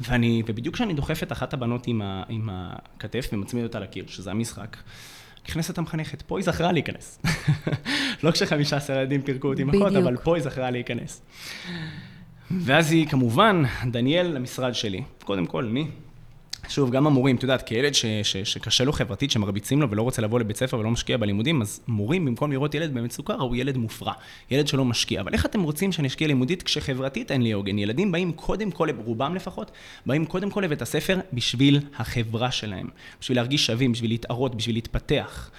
[0.00, 4.30] ואני, ובדיוק כשאני דוחף את אחת הבנות עם, ה, עם הכתף ומצמיד אותה לקיר, שזה
[4.30, 4.76] המשחק,
[5.48, 7.22] נכנסת המחנכת, פה היא זכרה להיכנס.
[8.22, 11.22] לא כשחמישה עשר ילדים פירקו אותי מכות, אבל פה היא זכרה להיכנס.
[12.50, 15.02] ואז היא כמובן, דניאל למשרד שלי.
[15.24, 15.86] קודם כל, אני
[16.68, 20.22] שוב, גם המורים, את יודעת, כילד ש, ש, שקשה לו חברתית, שמרביצים לו ולא רוצה
[20.22, 24.12] לבוא לבית ספר ולא משקיע בלימודים, אז מורים, במקום לראות ילד במצוקה, ראו ילד מופרע,
[24.50, 25.20] ילד שלא משקיע.
[25.20, 27.78] אבל איך אתם רוצים שאני אשקיע לימודית כשחברתית אין לי עוגן?
[27.78, 29.70] ילדים באים קודם כל, רובם לפחות,
[30.06, 32.86] באים קודם כל לבית הספר בשביל החברה שלהם,
[33.20, 35.50] בשביל להרגיש שווים, בשביל להתערות, בשביל להתפתח.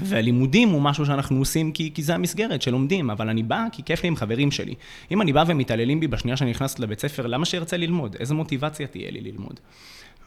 [0.00, 4.02] והלימודים הוא משהו שאנחנו עושים כי, כי זה המסגרת שלומדים, אבל אני בא כי כיף
[4.02, 4.74] לי עם חברים שלי.
[5.10, 8.16] אם אני בא ומתעללים בי בשנייה שאני נכנס לבית ספר, למה שירצה ללמוד?
[8.20, 9.60] איזה מוטיבציה תהיה לי ללמוד?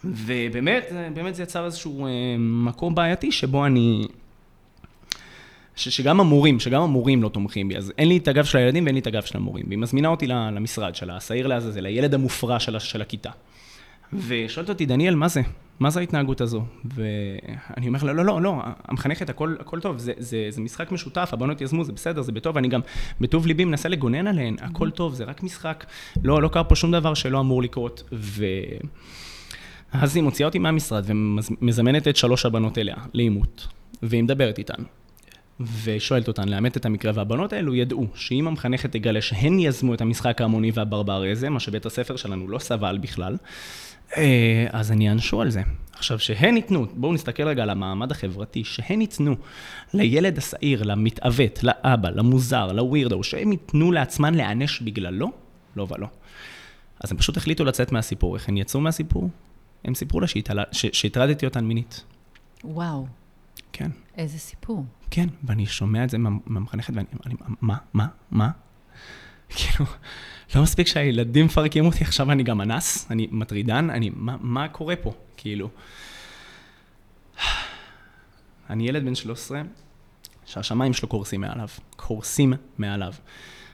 [0.06, 4.08] ובאמת, באמת זה יצר איזשהו אה, מקום בעייתי שבו אני
[5.76, 8.84] ש, שגם המורים, שגם המורים לא תומכים בי, אז אין לי את הגב של הילדים
[8.84, 9.65] ואין לי את הגב של המורים.
[9.68, 13.30] והיא מזמינה אותי למשרד שלה, השעיר לעזאזל, הילד המופרע של, של הכיתה.
[14.13, 15.41] ושואלת אותי, דניאל, מה זה?
[15.80, 16.63] מה זה ההתנהגות הזו?
[16.86, 21.30] ואני אומר לה, לא, לא, לא, המחנכת, הכל, הכל טוב, זה, זה, זה משחק משותף,
[21.34, 22.82] הבנות יזמו, זה בסדר, זה בטוב, אני גם
[23.22, 25.86] בטוב ליבי מנסה לגונן עליהן, הכל טוב, זה רק משחק,
[26.24, 28.04] לא, לא קרה פה שום דבר שלא אמור לקרות.
[28.12, 28.46] ו...
[29.91, 33.67] אז היא מוציאה אותי מהמשרד ומזמנת את שלוש הבנות אליה לעימות,
[34.04, 34.84] והיא מדברת איתן.
[35.84, 40.41] ושואלת אותן לאמת את המקרה, והבנות האלו ידעו שאם המחנכת תגלה שהן יזמו את המשחק
[40.41, 43.38] ההמוני והברברי הזה, מה שבית הספר שלנו לא סבל בכלל,
[44.17, 45.62] אה, אז הן יענשו על זה.
[45.93, 49.36] עכשיו, שהן ייתנו, בואו נסתכל רגע על המעמד החברתי, שהן ייתנו
[49.93, 55.32] לילד השעיר, למתעוות, לאבא, למוזר, לווירדו, שהם ייתנו לעצמן להיענש בגללו,
[55.76, 56.08] לא ולא.
[57.04, 58.36] אז הם פשוט החליטו לצאת מהסיפור.
[58.36, 59.30] איך הם יצאו מהסיפור?
[59.86, 60.28] הם סיפרו לה
[60.71, 62.04] שהטרדתי אותן מינית.
[62.63, 63.08] וואו.
[63.74, 63.91] כן.
[64.17, 64.86] איזה סיפור.
[65.12, 68.50] כן, ואני שומע את זה מהמחנכת, ואני, אני, מה, מה, מה?
[69.56, 69.86] כאילו,
[70.56, 74.95] לא מספיק שהילדים מפרקים אותי, עכשיו אני גם אנס, אני מטרידן, אני, מה, מה קורה
[74.95, 75.13] פה?
[75.38, 75.69] כאילו...
[78.69, 79.62] אני ילד בן 13,
[80.45, 81.67] שהשמיים שלו קורסים מעליו.
[81.95, 83.13] קורסים מעליו.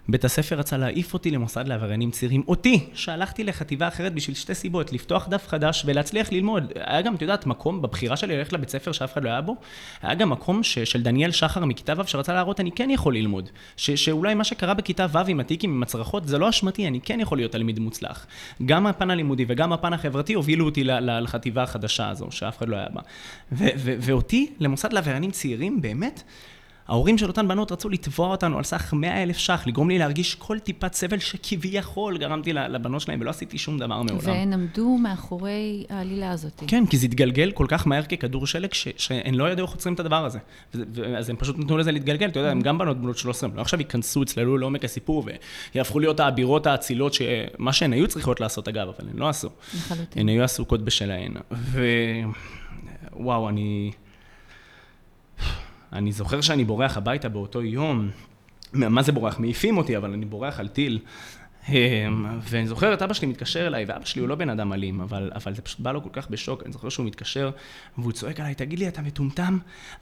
[0.09, 2.43] בית הספר רצה להעיף אותי למוסד לעבריינים צעירים.
[2.47, 6.71] אותי, שהלכתי לחטיבה אחרת בשביל שתי סיבות, לפתוח דף חדש ולהצליח ללמוד.
[6.75, 9.55] היה גם, את יודעת, מקום בבחירה שלי ללכת לבית ספר שאף אחד לא היה בו,
[10.01, 13.49] היה גם מקום ש, של דניאל שחר מכיתה ו' שרצה להראות, אני כן יכול ללמוד.
[13.77, 17.19] ש, שאולי מה שקרה בכיתה ו' עם הטיקים, עם הצרחות, זה לא אשמתי, אני כן
[17.19, 18.27] יכול להיות תלמיד מוצלח.
[18.65, 22.87] גם הפן הלימודי וגם הפן החברתי הובילו אותי לחטיבה החדשה הזו, שאף אחד לא היה
[22.93, 23.01] בה.
[23.51, 26.23] ו, ו, ואותי, למוסד לעבריינים צעירים, באמת,
[26.91, 30.35] ההורים של אותן בנות רצו לתבוע אותנו על סך 100 אלף ש"ח, לגרום לי להרגיש
[30.35, 34.19] כל טיפת סבל שכביכול גרמתי לבנות שלהם, ולא עשיתי שום דבר מעולם.
[34.21, 36.63] והן עמדו מאחורי העלילה הזאת.
[36.67, 39.93] כן, כי זה התגלגל כל כך מהר ככדור שלג, ש- שהן לא ידעו איך עוצרים
[39.93, 40.39] את הדבר הזה.
[41.17, 43.61] אז הם פשוט נתנו לזה להתגלגל, אתה יודע, הם גם בנות בנות 13, הם לא
[43.61, 45.25] עכשיו ייכנסו, יצללו לעומק הסיפור,
[45.75, 47.15] ויהפכו להיות האבירות האצילות,
[47.57, 49.49] מה שהן היו צריכות לעשות אגב, אבל הן לא עשו.
[49.75, 50.21] לחלוטין.
[50.21, 51.33] הן היו עסוקות בשלהן.
[53.13, 53.91] ווואו, אני...
[55.93, 58.09] אני זוכר שאני בורח הביתה באותו יום,
[58.73, 59.39] מה זה בורח?
[59.39, 60.99] מעיפים אותי, אבל אני בורח על טיל.
[61.69, 65.01] אמ, ואני זוכר את אבא שלי מתקשר אליי, ואבא שלי הוא לא בן אדם אלים,
[65.01, 66.63] אבל, אבל זה פשוט בא לו כל כך בשוק.
[66.65, 67.51] אני זוכר שהוא מתקשר,
[67.97, 69.57] והוא צועק עליי, תגיד לי, אתה מטומטם?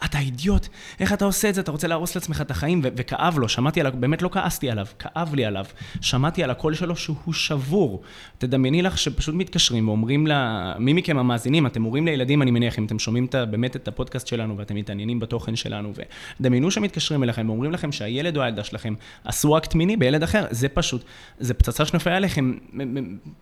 [0.06, 0.67] אתה אידיוט?
[1.00, 1.62] איך אתה עושה את זה?
[1.62, 2.82] אתה רוצה להרוס לעצמך את החיים?
[2.84, 5.65] וכאב לו, שמעתי עליו, באמת לא כעסתי עליו, כאב לי עליו.
[6.02, 8.02] שמעתי על הקול שלו שהוא שבור.
[8.38, 12.86] תדמייני לך שפשוט מתקשרים ואומרים לה, מי מכם המאזינים, אתם הורים לילדים, אני מניח, אם
[12.86, 15.93] אתם שומעים את, באמת את הפודקאסט שלנו ואתם מתעניינים בתוכן שלנו,
[16.39, 18.93] ודמיינו שמתקשרים אליכם ואומרים לכם שהילד או הילדה שלכם
[19.24, 21.04] עשו אקט מיני בילד אחר, זה פשוט,
[21.50, 22.54] זה פצצה שנופלת עליכם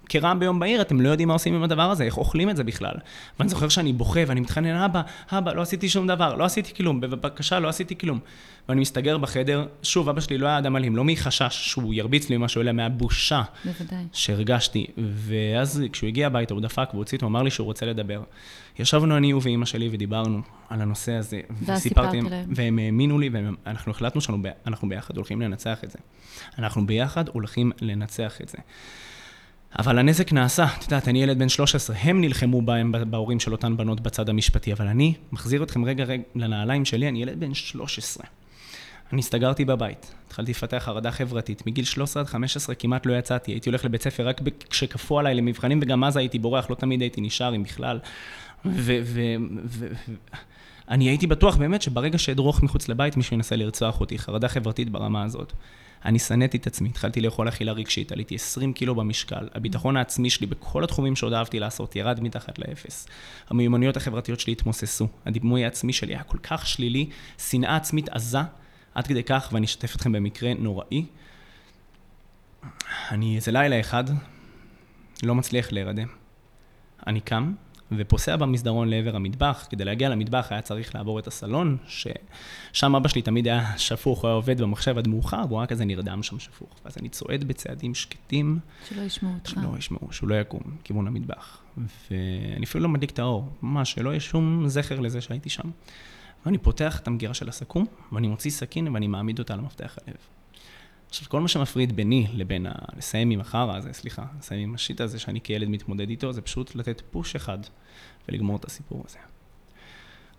[0.10, 2.64] כרעם ביום בהיר, אתם לא יודעים מה עושים עם הדבר הזה, איך אוכלים את זה
[2.64, 2.94] בכלל.
[3.40, 7.02] ואני זוכר שאני בוכה ואני מתחנן, אבא, אבא, לא עשיתי שום דבר, לא עשיתי כלום,
[7.02, 8.20] בבקשה, לא עשיתי כלום.
[8.70, 12.38] ואני מסתגר בחדר, שוב, אבא שלי לא היה אדם אלים, לא מחשש שהוא ירביץ לי
[12.38, 14.04] משהו, אלא מהבושה בוודאי.
[14.14, 14.88] שהרגשתי.
[14.98, 18.22] ואז כשהוא הגיע הביתה, הוא דפק והוציא אותו, אמר לי שהוא רוצה לדבר.
[18.80, 21.42] ישבנו אני, ואימא שלי ודיברנו על הנושא הזה.
[21.62, 22.28] ואז סיפרת להם.
[22.56, 26.00] והם האמינו לי, ואנחנו החלטנו שאנחנו ביחד הולכים לנצח את זה.
[26.60, 28.58] אנחנו ביחד הולכים לנצח את זה.
[29.80, 33.78] אבל הנזק נעשה, את יודעת, אני ילד בן 13, הם נלחמו בהם, בהורים של אותן
[33.78, 38.26] בנות בצד המשפטי, אבל אני מחזיר אתכם רגע רגע לנעליים שלי, אני ילד בן 13.
[39.14, 41.68] אני הסתגרתי בבית, התחלתי לפתח חרדה חברתית.
[41.68, 45.80] מגיל 13 עד 15 כמעט לא יצאתי, הייתי הולך לבית ספר רק כשכפו עליי למבחנים,
[45.82, 48.00] וגם אז הייתי בורח, לא תמיד הייתי נשאר, אם בכלל.
[50.88, 55.24] ואני הייתי בטוח באמת שברגע שאדרוך מחוץ לבית, מישהו ינסה לרצוח אותי, חרדה חברתית ברמה
[55.24, 55.54] הזאת.
[56.06, 60.48] אני שנאתי את עצמי, התחלתי לאכול אכילה רגשית, עליתי 20 קילו במשקל, הביטחון העצמי שלי
[60.48, 63.08] בכל התחומים שעוד אהבתי לעשות ירד מתחת לאפס.
[63.50, 68.40] המיומנויות החברתיות שלי התמוססו, הדימוי העצמי שלי היה כל כך שלילי, שנאה עצמית עזה,
[68.96, 71.06] עד כדי כך, ואני אשתף אתכם במקרה נוראי.
[73.12, 74.04] אני איזה לילה אחד,
[75.24, 76.08] לא מצליח להירדם.
[77.08, 77.54] אני קם,
[77.92, 79.68] ופוסע במסדרון לעבר המטבח.
[79.70, 84.28] כדי להגיע למטבח היה צריך לעבור את הסלון, ששם אבא שלי תמיד היה שפוך, הוא
[84.28, 86.70] היה עובד במחשב עד מאוחר, והוא רק כזה נרדם שם שפוך.
[86.86, 88.60] ואז אני צועד בצעדים שקטים.
[88.90, 89.50] שלא ישמעו אותך.
[89.50, 91.62] שלא ישמעו, שהוא לא יקום, כיוון המטבח.
[92.12, 95.70] ואני אפילו לא מדליק את האור, ממש, שלא יהיה שום זכר לזה שהייתי שם.
[96.46, 100.18] ואני פותח את המגירה של הסכו"ם, ואני מוציא סכין ואני מעמיד אותה על מפתח הלב.
[101.10, 102.72] עכשיו, כל מה שמפריד ביני לבין ה...
[102.98, 106.76] לסיים עם החרא הזה, סליחה, לסיים עם השיט הזה שאני כילד מתמודד איתו, זה פשוט
[106.76, 107.58] לתת פוש אחד
[108.30, 109.18] ולגמור את הסיפור הזה.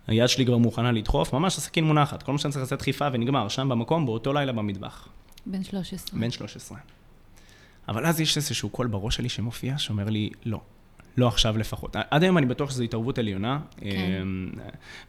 [0.07, 3.47] היד שלי כבר מוכנה לדחוף, ממש הסכין מונחת, כל מה שאני צריך לעשות דחיפה ונגמר,
[3.47, 5.07] שם במקום, באותו לילה במטבח.
[5.45, 6.19] בן 13.
[6.19, 6.77] בן 13.
[7.87, 10.61] אבל אז יש איזשהו קול בראש שלי שמופיע, שאומר לי, לא,
[11.19, 11.95] לא עכשיו לפחות.
[12.11, 13.59] עד היום אני בטוח שזו התערבות עליונה.
[13.77, 13.87] כן.
[14.21, 14.49] אמ,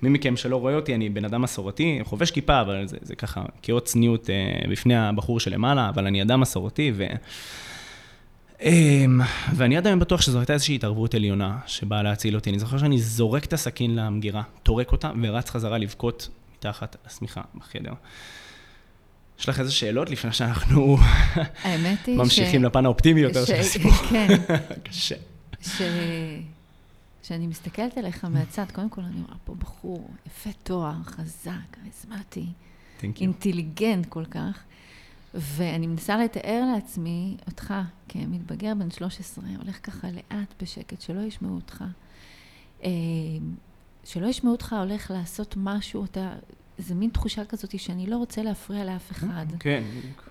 [0.03, 3.43] מי מכם שלא רואה אותי, אני בן אדם מסורתי, חובש כיפה, אבל זה, זה ככה
[3.63, 7.07] כאות צניעות אה, בפני הבחור שלמעלה, אבל אני אדם מסורתי, ו...
[8.63, 9.21] אמ,
[9.57, 12.51] ואני עד היום בטוח שזו הייתה איזושהי התערבות עליונה שבאה להציל אותי.
[12.51, 17.93] אני זוכר שאני זורק את הסכין למגירה, טורק אותה ורץ חזרה לבכות מתחת לשמיכה בחדר.
[19.41, 20.99] יש לך איזה שאלות לפני שאנחנו
[22.09, 23.93] ממשיכים לפן האופטימי יותר של הסיפור?
[23.93, 24.29] כן.
[24.85, 25.15] קשה.
[25.63, 25.83] ש...
[27.23, 32.47] כשאני מסתכלת עליך מהצד, קודם כל אני רואה פה בחור יפה תואר, חזק, כריזמטי.
[33.21, 34.63] אינטליגנט כל כך,
[35.35, 37.75] ואני מנסה לתאר לעצמי אותך
[38.09, 41.85] כמתבגר בן 13, הולך ככה לאט בשקט, שלא ישמעו אותך.
[42.85, 42.91] אה,
[44.05, 46.33] שלא ישמעו אותך הולך לעשות משהו, אתה...
[46.81, 49.47] זה מין תחושה כזאת שאני לא רוצה להפריע לאף אחד.
[49.59, 49.83] כן,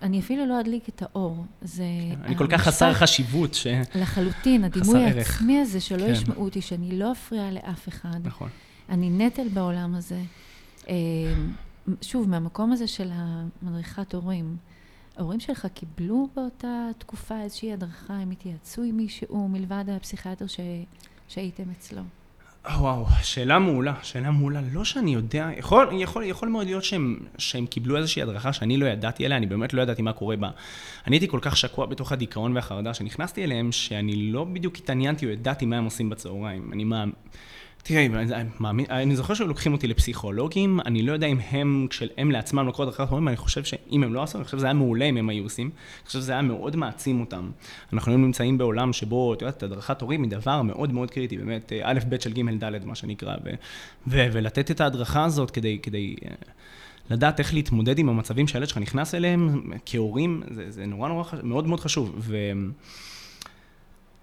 [0.02, 1.46] אני אפילו לא אדליק את האור.
[1.62, 1.84] זה...
[2.24, 3.68] אני כל כך חסר חשיבות ש...
[3.96, 5.04] לחלוטין, הדימוי.
[5.04, 6.12] העצמי הזה שלא כן.
[6.12, 8.20] ישמעו אותי, שאני לא אפריע לאף אחד.
[8.24, 8.50] נכון.
[8.90, 10.22] אני נטל בעולם הזה.
[10.90, 10.96] אה,
[12.02, 14.58] שוב, מהמקום הזה של המדריכת הורים,
[15.18, 20.60] ההורים שלך קיבלו באותה תקופה איזושהי הדרכה, הם התייעצו עם מישהו מלבד הפסיכיאטר ש...
[21.28, 22.02] שהייתם אצלו.
[22.66, 24.62] וואו, שאלה מעולה, שאלה מעולה.
[24.72, 28.86] לא שאני יודע, יכול, יכול, יכול מאוד להיות שהם, שהם קיבלו איזושהי הדרכה שאני לא
[28.86, 30.50] ידעתי עליה, אני באמת לא ידעתי מה קורה בה.
[31.08, 35.32] אני הייתי כל כך שקוע בתוך הדיכאון והחרדה שנכנסתי אליהם, שאני לא בדיוק התעניינתי או
[35.32, 36.74] ידעתי מה הם עושים בצהריים.
[36.74, 37.06] אני מה...
[37.84, 42.32] תראי, אני, מאמין, אני זוכר שהם לוקחים אותי לפסיכולוגים, אני לא יודע אם הם, כשהם
[42.32, 45.06] לעצמם לקחו הדרכת הורים, אני חושב שאם הם לא עשו, אני חושב שזה היה מעולה
[45.06, 45.68] אם הם היו עושים.
[45.68, 47.52] אני חושב שזה היה מאוד מעצים אותם.
[47.94, 51.74] אנחנו היום נמצאים בעולם שבו, את יודעת, הדרכת הורים היא דבר מאוד מאוד קריטי, באמת,
[51.74, 53.50] אה, א', ב' של ג', ד', מה שנקרא, ו,
[54.08, 56.32] ו, ולתת את ההדרכה הזאת כדי, כדי אה,
[57.10, 61.46] לדעת איך להתמודד עם המצבים שהילד שלך נכנס אליהם כהורים, זה, זה נורא נורא חשוב,
[61.46, 62.16] מאוד מאוד חשוב.
[62.18, 62.36] ו...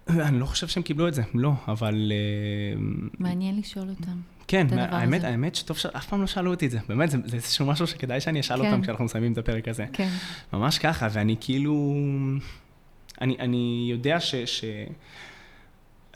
[0.09, 2.11] אני לא חושב שהם קיבלו את זה, לא, אבל...
[2.11, 2.79] אה,
[3.19, 4.17] מעניין לשאול אותם.
[4.47, 5.27] כן, האמת, הזה.
[5.27, 6.79] האמת שטוב שאף פעם לא שאלו אותי את זה.
[6.89, 8.65] באמת, זה, זה איזשהו משהו שכדאי שאני אשאל כן.
[8.65, 9.85] אותם כשאנחנו מסיימים את הפרק הזה.
[9.93, 10.09] כן.
[10.53, 11.95] ממש ככה, ואני כאילו...
[13.21, 14.35] אני, אני יודע ש...
[14.35, 14.65] ש...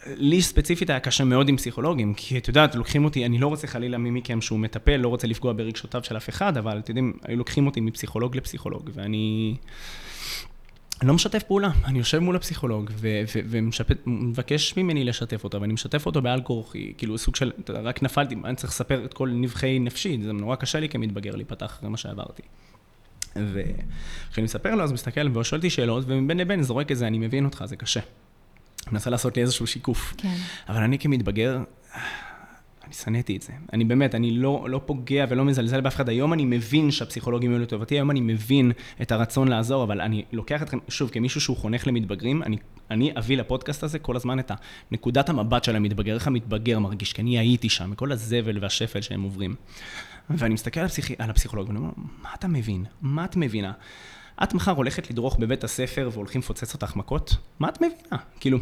[0.06, 3.68] לי ספציפית היה קשה מאוד עם פסיכולוגים, כי את יודעת, לוקחים אותי, אני לא רוצה
[3.68, 7.14] חלילה מי מכם שהוא מטפל, לא רוצה לפגוע ברגשותיו של אף אחד, אבל אתם יודעים,
[7.24, 9.56] היו לוקחים אותי מפסיכולוג לפסיכולוג, ואני...
[11.02, 12.92] אני לא משתף פעולה, אני יושב מול הפסיכולוג
[13.34, 18.56] ומבקש ממני לשתף אותו, ואני משתף אותו בעל כורחי, כאילו סוג של, רק נפלתי, אני
[18.56, 22.42] צריך לספר את כל נבחי נפשי, זה נורא קשה לי כמתבגר להיפתח אחרי מה שעברתי.
[23.36, 27.08] וכשאני מספר לו, אז הוא מסתכל והוא שואל אותי שאלות, ובין לבין זורק את זה,
[27.08, 28.00] אני מבין אותך, זה קשה.
[28.92, 30.14] מנסה לעשות לי איזשהו שיקוף.
[30.18, 30.36] כן.
[30.70, 31.60] אבל אני כמתבגר,
[32.92, 33.54] אני שנאתי את זה.
[33.74, 36.10] אני באמת, אני לא, לא פוגע ולא מזלזל באף אחד.
[36.10, 40.62] היום אני מבין שהפסיכולוגים היו לטובתי, היום אני מבין את הרצון לעזור, אבל אני לוקח
[40.62, 42.58] אתכם, שוב, כמישהו שהוא חונך למתבגרים, אני,
[42.92, 44.52] אני אביא לפודקאסט הזה כל הזמן את
[44.92, 49.22] נקודת המבט של המתבגר, איך המתבגר מרגיש, כי אני הייתי שם, מכל הזבל והשפל שהם
[49.22, 49.56] עוברים.
[50.30, 51.12] ואני מסתכל על, הפסיכ...
[51.18, 52.86] על הפסיכולוג ואני אומר, מה אתה מבין?
[53.02, 53.72] מה את מבינה?
[54.44, 57.36] את מחר הולכת לדרוך בבית הספר והולכים לפוצץ אותך מכות?
[57.60, 58.24] מה את מבינה?
[58.40, 58.60] כאילו...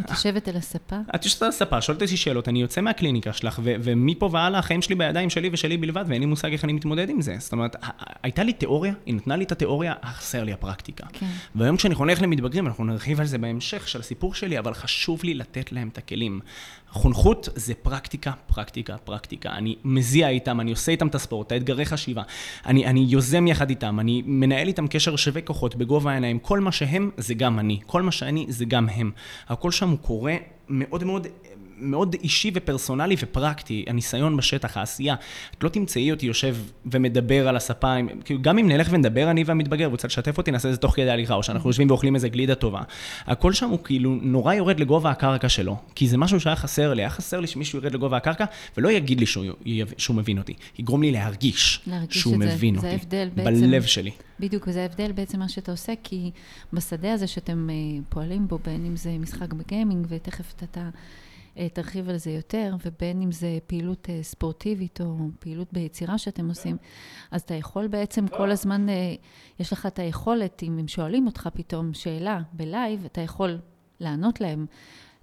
[0.00, 0.96] את יושבת על הספה?
[1.14, 4.82] את יושבת על הספה, שואלת אותי שאלות, אני יוצא מהקליניקה שלך, ו- ומפה והלאה החיים
[4.82, 7.36] שלי בידיים שלי ושלי בלבד, ואין לי מושג איך אני מתמודד עם זה.
[7.38, 7.76] זאת אומרת,
[8.22, 11.06] הייתה לי תיאוריה, היא נתנה לי את התיאוריה, חסר לי הפרקטיקה.
[11.12, 11.26] כן.
[11.54, 15.34] והיום כשאני חונך למתבגרים, אנחנו נרחיב על זה בהמשך של הסיפור שלי, אבל חשוב לי
[15.34, 16.40] לתת להם את הכלים.
[16.90, 19.50] חונכות זה פרקטיקה, פרקטיקה, פרקטיקה.
[19.50, 22.22] אני מזיע איתם, אני עושה איתם את הספורט, את האתגרי חשיבה.
[22.66, 26.38] אני, אני יוזם יחד איתם, אני מנהל איתם קשר שווה כוחות בגובה העיניים.
[26.38, 29.10] כל מה שהם זה גם אני, כל מה שאני זה גם הם.
[29.48, 30.36] הכל שם הוא קורה
[30.68, 31.26] מאוד מאוד...
[31.78, 35.14] מאוד אישי ופרסונלי ופרקטי, הניסיון בשטח, העשייה.
[35.58, 39.44] את לא תמצאי אותי יושב ומדבר על הספה, עם- כאילו גם אם נלך ונדבר אני
[39.44, 42.14] והמתבגר, והוא רוצה לשתף אותי, נעשה את זה תוך כדי הליכה, או שאנחנו יושבים ואוכלים
[42.14, 42.82] איזה גלידה טובה.
[43.26, 47.02] הכל שם הוא כאילו נורא יורד לגובה הקרקע שלו, כי זה משהו שהיה חסר לי,
[47.02, 48.44] היה חסר לי שמישהו ירד לגובה הקרקע,
[48.76, 49.44] ולא יגיד לי שהוא,
[49.98, 52.54] שהוא מבין אותי, יגרום לי להרגיש, להרגיש שהוא זה.
[52.54, 53.60] מבין זה אותי, בעצם.
[53.60, 54.10] בלב שלי.
[54.40, 56.30] בדיוק, וזה ההבדל בעצם מה שאתה עושה, כי
[56.72, 57.74] בשדה הזה שאתם אה,
[58.08, 60.80] פועלים בו, בין אם זה משחק בגיימינג, ותכף אתה
[61.72, 66.76] תרחיב על זה יותר, ובין אם זה פעילות אה, ספורטיבית או פעילות ביצירה שאתם עושים,
[67.30, 69.14] אז אתה יכול בעצם כל הזמן, אה,
[69.60, 73.58] יש לך את היכולת, אם הם שואלים אותך פתאום שאלה בלייב, אתה יכול
[74.00, 74.66] לענות להם.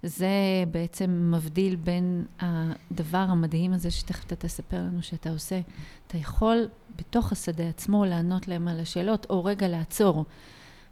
[0.02, 0.28] זה
[0.70, 5.60] בעצם מבדיל בין הדבר המדהים הזה שתכף אתה תספר לנו שאתה עושה.
[6.06, 10.24] אתה יכול בתוך השדה עצמו לענות להם על השאלות, או רגע לעצור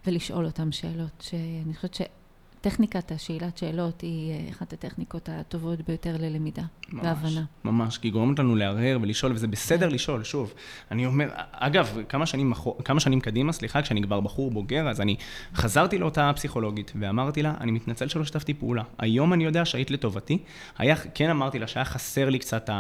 [0.07, 1.95] ולשאול אותם שאלות, שאני חושבת
[2.63, 7.45] טכניקת השאלת שאלות היא אה, אחת הטכניקות הטובות ביותר ללמידה ממש, והבנה.
[7.65, 10.53] ממש, כי היא גורמת לנו להרהר ולשאול, וזה בסדר לשאול, שוב.
[10.91, 12.53] אני אומר, אגב, כמה שנים,
[12.85, 15.17] כמה שנים קדימה, סליחה, כשאני כבר בחור בוגר, אז אני
[15.55, 18.83] חזרתי לאותה פסיכולוגית, ואמרתי לה, אני מתנצל שלא שיתפתי פעולה.
[18.99, 20.39] היום אני יודע שהיית לטובתי.
[20.79, 22.71] היה, כן אמרתי לה שהיה חסר לי קצת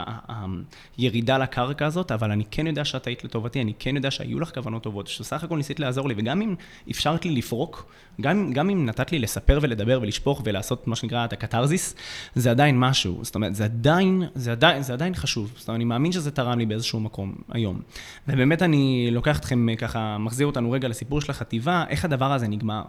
[0.97, 4.55] הירידה לקרקע הזאת, אבל אני כן יודע שאת היית לטובתי, אני כן יודע שהיו לך
[4.55, 6.55] כוונות טובות, שסך הכל ניסית לעזור לי, וגם אם
[6.91, 11.33] אפשרת לי לפרוק, גם, גם אם נתת לי לספר ולדבר ולשפוך ולעשות מה שנקרא את
[11.33, 11.95] הקתרזיס,
[12.35, 13.19] זה עדיין משהו.
[13.23, 15.53] זאת אומרת, זה עדיין, זה עדיין, זה עדיין חשוב.
[15.57, 17.81] זאת אומרת, אני מאמין שזה תרם לי באיזשהו מקום היום.
[18.29, 22.49] ובאמת אני לוקח אתכם אה, ככה, מחזיר אותנו רגע לסיפור של החטיבה, איך הדבר הזה
[22.49, 22.83] נגמר.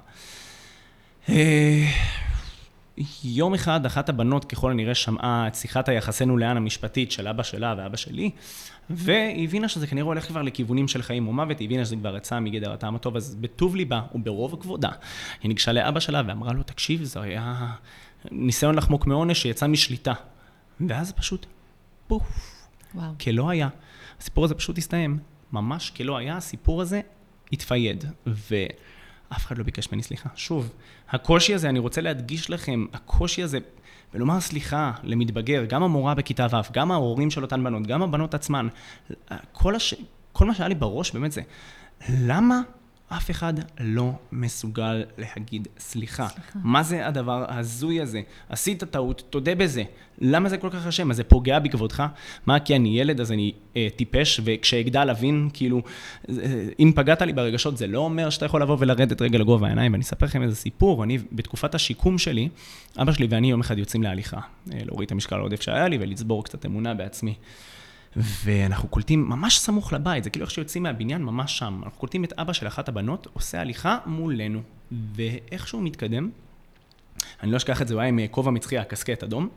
[3.23, 7.75] יום אחד אחת הבנות ככל הנראה שמעה את שיחת היחסינו לאן המשפטית של אבא שלה
[7.77, 8.31] ואבא שלי,
[8.89, 12.17] והיא הבינה שזה כנראה הולך כבר לכיוונים של חיים או מוות, היא הבינה שזה כבר
[12.17, 14.89] יצא מגדר הטעם הטוב, אז בטוב ליבה וברוב כבודה,
[15.41, 17.71] היא ניגשה לאבא שלה ואמרה לו, תקשיב, זה היה
[18.31, 20.13] ניסיון לחמוק מעונש שיצא משליטה.
[20.87, 21.45] ואז פשוט,
[22.07, 22.23] פוף,
[22.95, 23.11] וואו.
[23.21, 23.69] כלא היה.
[24.19, 25.19] הסיפור הזה פשוט הסתיים,
[25.51, 27.01] ממש כלא היה, הסיפור הזה
[27.51, 28.05] התפייד,
[29.33, 30.29] ואף אחד לא ביקש ממני סליחה.
[30.35, 30.69] שוב,
[31.09, 33.59] הקושי הזה, אני רוצה להדגיש לכם, הקושי הזה,
[34.13, 38.67] ולומר סליחה למתבגר, גם המורה בכיתה ו', גם ההורים של אותן בנות, גם הבנות עצמן,
[39.51, 39.93] כל, הש...
[40.31, 41.41] כל מה שהיה לי בראש באמת זה,
[42.09, 42.61] למה
[43.17, 46.27] אף אחד לא מסוגל להגיד סליחה.
[46.27, 46.59] סליחה.
[46.63, 48.21] מה זה הדבר ההזוי הזה?
[48.49, 49.83] עשית טעות, תודה בזה.
[50.21, 51.11] למה זה כל כך אשם?
[51.11, 52.03] אז זה פוגע בכבודך?
[52.45, 55.81] מה, כי אני ילד אז אני אה, טיפש, וכשאגדל אבין, כאילו,
[56.29, 56.35] אה,
[56.79, 59.91] אם פגעת לי ברגשות, זה לא אומר שאתה יכול לבוא ולרדת רגע לגובה העיניים.
[59.91, 61.03] ואני אספר לכם איזה סיפור.
[61.03, 62.49] אני, בתקופת השיקום שלי,
[63.01, 64.39] אבא שלי ואני יום אחד יוצאים להליכה,
[64.73, 67.33] אה, להוריד את המשקל העודף שהיה לי ולצבור קצת אמונה בעצמי.
[68.17, 71.81] ואנחנו קולטים ממש סמוך לבית, זה כאילו איך שיוצאים מהבניין ממש שם.
[71.83, 76.29] אנחנו קולטים את אבא של אחת הבנות, עושה הליכה מולנו, ואיך שהוא מתקדם,
[77.43, 79.49] אני לא אשכח את זה, הוא היה עם כובע מצחייה, הקסקט אדום,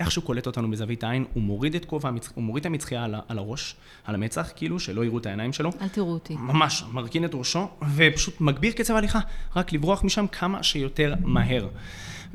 [0.00, 3.04] איך שהוא קולט אותנו בזווית העין, הוא מוריד את כובע המצחייה, הוא מוריד את המצחייה
[3.04, 5.70] על, על הראש, על המצח, כאילו, שלא יראו את העיניים שלו.
[5.80, 6.36] אל תראו אותי.
[6.36, 9.20] ממש, מרכין את ראשו, ופשוט מגביר קצב הליכה,
[9.56, 11.68] רק לברוח משם כמה שיותר מהר.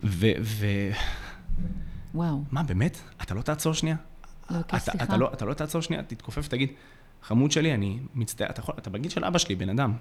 [0.03, 0.27] ו...
[0.41, 0.65] ו...
[2.13, 2.43] וואו.
[2.51, 2.97] מה, באמת?
[3.21, 3.95] אתה לא תעצור שנייה?
[4.59, 5.03] אתה, סליחה.
[5.03, 6.69] אתה, לא, אתה לא תעצור שנייה, תתכופף ותגיד,
[7.23, 9.93] חמוד שלי, אני מצטער, אתה, יכול, אתה בגיל של אבא שלי, בן אדם.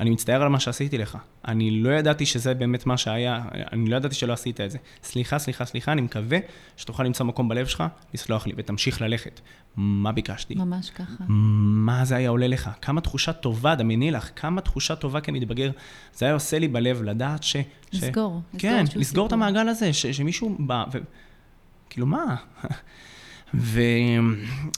[0.00, 1.18] אני מצטער על מה שעשיתי לך.
[1.48, 4.78] אני לא ידעתי שזה באמת מה שהיה, אני לא ידעתי שלא עשית את זה.
[5.02, 6.38] סליחה, סליחה, סליחה, אני מקווה
[6.76, 7.84] שתוכל למצוא מקום בלב שלך,
[8.14, 9.40] לסלוח לי ותמשיך ללכת.
[9.76, 10.54] מה ביקשתי?
[10.54, 11.24] ממש ככה.
[11.28, 12.70] מה זה היה עולה לך?
[12.82, 15.70] כמה תחושה טובה, דמייני לך, כמה תחושה טובה כמתבגר.
[16.14, 17.52] זה היה עושה לי בלב לדעת ש...
[17.52, 17.56] ש...
[17.92, 19.44] לסגור, לסגור כן, לסגור את סיפור.
[19.44, 20.06] המעגל הזה, ש...
[20.06, 20.98] שמישהו בא ו...
[21.90, 22.36] כאילו, מה?
[23.54, 23.80] ו...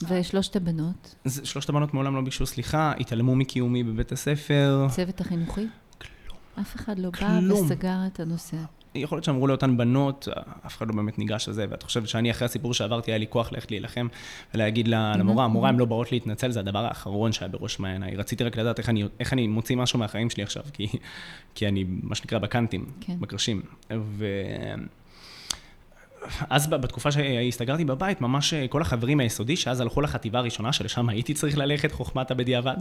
[0.09, 4.85] ושלושת הבנות, שלושת הבנות מעולם לא ביקשו סליחה, התעלמו מקיומי בבית הספר.
[4.89, 5.67] הצוות החינוכי,
[6.01, 6.39] כלום.
[6.59, 7.65] אף אחד לא בא כלום.
[7.65, 8.57] וסגר את הנושא.
[8.95, 10.27] יכול להיות שאמרו לאותן בנות,
[10.65, 13.51] אף אחד לא באמת ניגש לזה, ואת חושבת שאני אחרי הסיפור שעברתי, היה לי כוח
[13.51, 14.07] ללכת להילחם
[14.53, 18.15] ולהגיד לה- למורה, המורה, הן לא באות להתנצל, זה הדבר האחרון שהיה בראש מעייניי.
[18.15, 20.87] רציתי רק לדעת איך אני, איך אני מוציא משהו מהחיים שלי עכשיו, כי,
[21.55, 23.15] כי אני, מה שנקרא, בקאנטים, כן.
[23.19, 23.61] בקרשים.
[23.99, 24.25] ו...
[26.49, 31.33] אז בתקופה שהסתגרתי בבית, ממש אה, כל החברים מהיסודי, שאז הלכו לחטיבה הראשונה, שלשם הייתי
[31.33, 32.75] צריך ללכת, חוכמת הבדיעבד,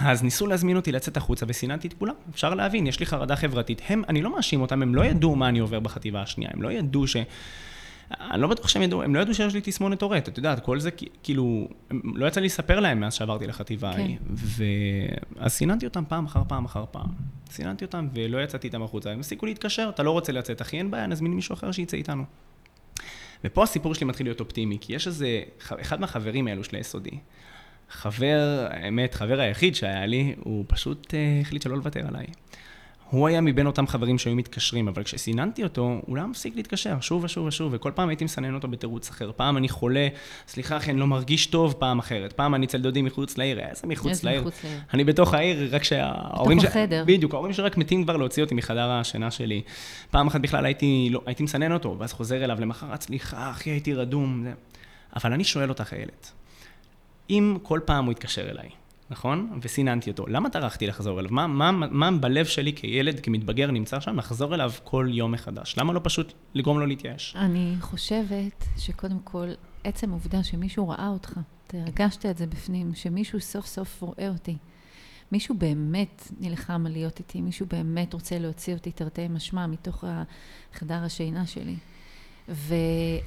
[0.00, 2.14] אז ניסו להזמין אותי לצאת החוצה וסיננתי את כולם.
[2.30, 3.82] אפשר להבין, יש לי חרדה חברתית.
[3.88, 6.72] הם, אני לא מאשים אותם, הם לא ידעו מה אני עובר בחטיבה השנייה, הם לא
[6.72, 7.16] ידעו ש...
[8.10, 10.80] אני לא בטוח שהם ידעו, הם לא ידעו שיש לי תסמונת טורט, את יודעת, כל
[10.80, 10.90] זה
[11.22, 14.00] כאילו, לא יצא לי לספר להם מאז שעברתי לחטיבה כן.
[14.00, 14.16] ההיא.
[14.30, 14.64] ו...
[15.38, 17.08] אז סיננתי אותם פעם אחר פעם אחר פעם.
[17.50, 20.90] סיננתי אותם ולא יצאתי איתם החוצה, הם הפסיקו להתקשר, אתה לא רוצה לצאת, אחי, אין
[20.90, 22.24] בעיה, נזמין מישהו אחר שיצא איתנו.
[23.46, 25.42] ופה הסיפור שלי מתחיל להיות אופטימי, כי יש איזה,
[25.80, 27.18] אחד מהחברים האלו של היסודי,
[27.90, 32.26] חבר, האמת, חבר היחיד שהיה לי, הוא פשוט אה, החליט שלא לוותר עליי.
[33.10, 37.00] הוא היה מבין אותם חברים שהיו מתקשרים, אבל כשסיננתי אותו, הוא לא היה מפסיק להתקשר,
[37.00, 39.30] שוב ושוב ושוב, וכל פעם הייתי מסנן אותו בתירוץ אחר.
[39.36, 40.08] פעם אני חולה,
[40.48, 42.32] סליחה אחי, אני לא מרגיש טוב, פעם אחרת.
[42.32, 44.40] פעם אני אצל דודי מחוץ לעיר, איזה מחוץ איזה לעיר?
[44.40, 44.78] מחוץ לעיר.
[44.94, 46.58] אני בתוך העיר, רק שההורים...
[46.58, 47.04] בתוך החדר.
[47.06, 49.62] בדיוק, ההורים שלי רק מתים כבר להוציא אותי מחדר השינה שלי.
[50.10, 53.94] פעם אחת בכלל הייתי, לא, הייתי מסנן אותו, ואז חוזר אליו למחרת, סליחה, אחי, הייתי
[53.94, 54.42] רדום.
[54.44, 54.52] זה...
[55.16, 56.32] אבל אני שואל אותך, איילת,
[57.30, 58.68] אם כל פעם הוא יתקשר אליי,
[59.10, 59.58] נכון?
[59.62, 61.30] וסיננתי אותו, למה טרחתי לחזור אליו?
[61.32, 65.78] מה, מה, מה בלב שלי כילד, כמתבגר, נמצא שם, לחזור אליו כל יום מחדש?
[65.78, 67.36] למה לא פשוט לגרום לו להתייאש?
[67.36, 69.46] אני חושבת שקודם כל,
[69.84, 71.32] עצם העובדה שמישהו ראה אותך,
[71.66, 74.56] אתה הרגשת את זה בפנים, שמישהו סוף סוף רואה אותי.
[75.32, 80.04] מישהו באמת נלחם על להיות איתי, מישהו באמת רוצה להוציא אותי תרתי משמע מתוך
[80.72, 81.76] חדר השינה שלי.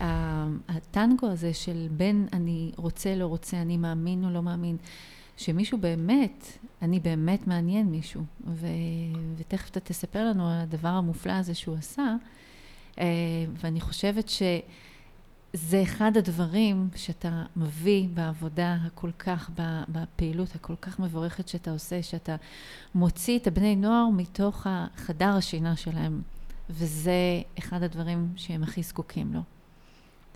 [0.02, 4.78] והטנגו הזה של בין אני רוצה, לא רוצה, אני מאמין או לא מאמין,
[5.40, 6.46] שמישהו באמת,
[6.82, 8.68] אני באמת מעניין מישהו, ו,
[9.38, 12.16] ותכף אתה תספר לנו על הדבר המופלא הזה שהוא עשה,
[13.00, 13.06] אה,
[13.62, 19.50] ואני חושבת שזה אחד הדברים שאתה מביא בעבודה הכל כך,
[19.90, 22.36] בפעילות הכל כך מבורכת שאתה עושה, שאתה
[22.96, 26.22] מוציא את הבני נוער מתוך החדר השינה שלהם,
[26.70, 29.42] וזה אחד הדברים שהם הכי זקוקים לו.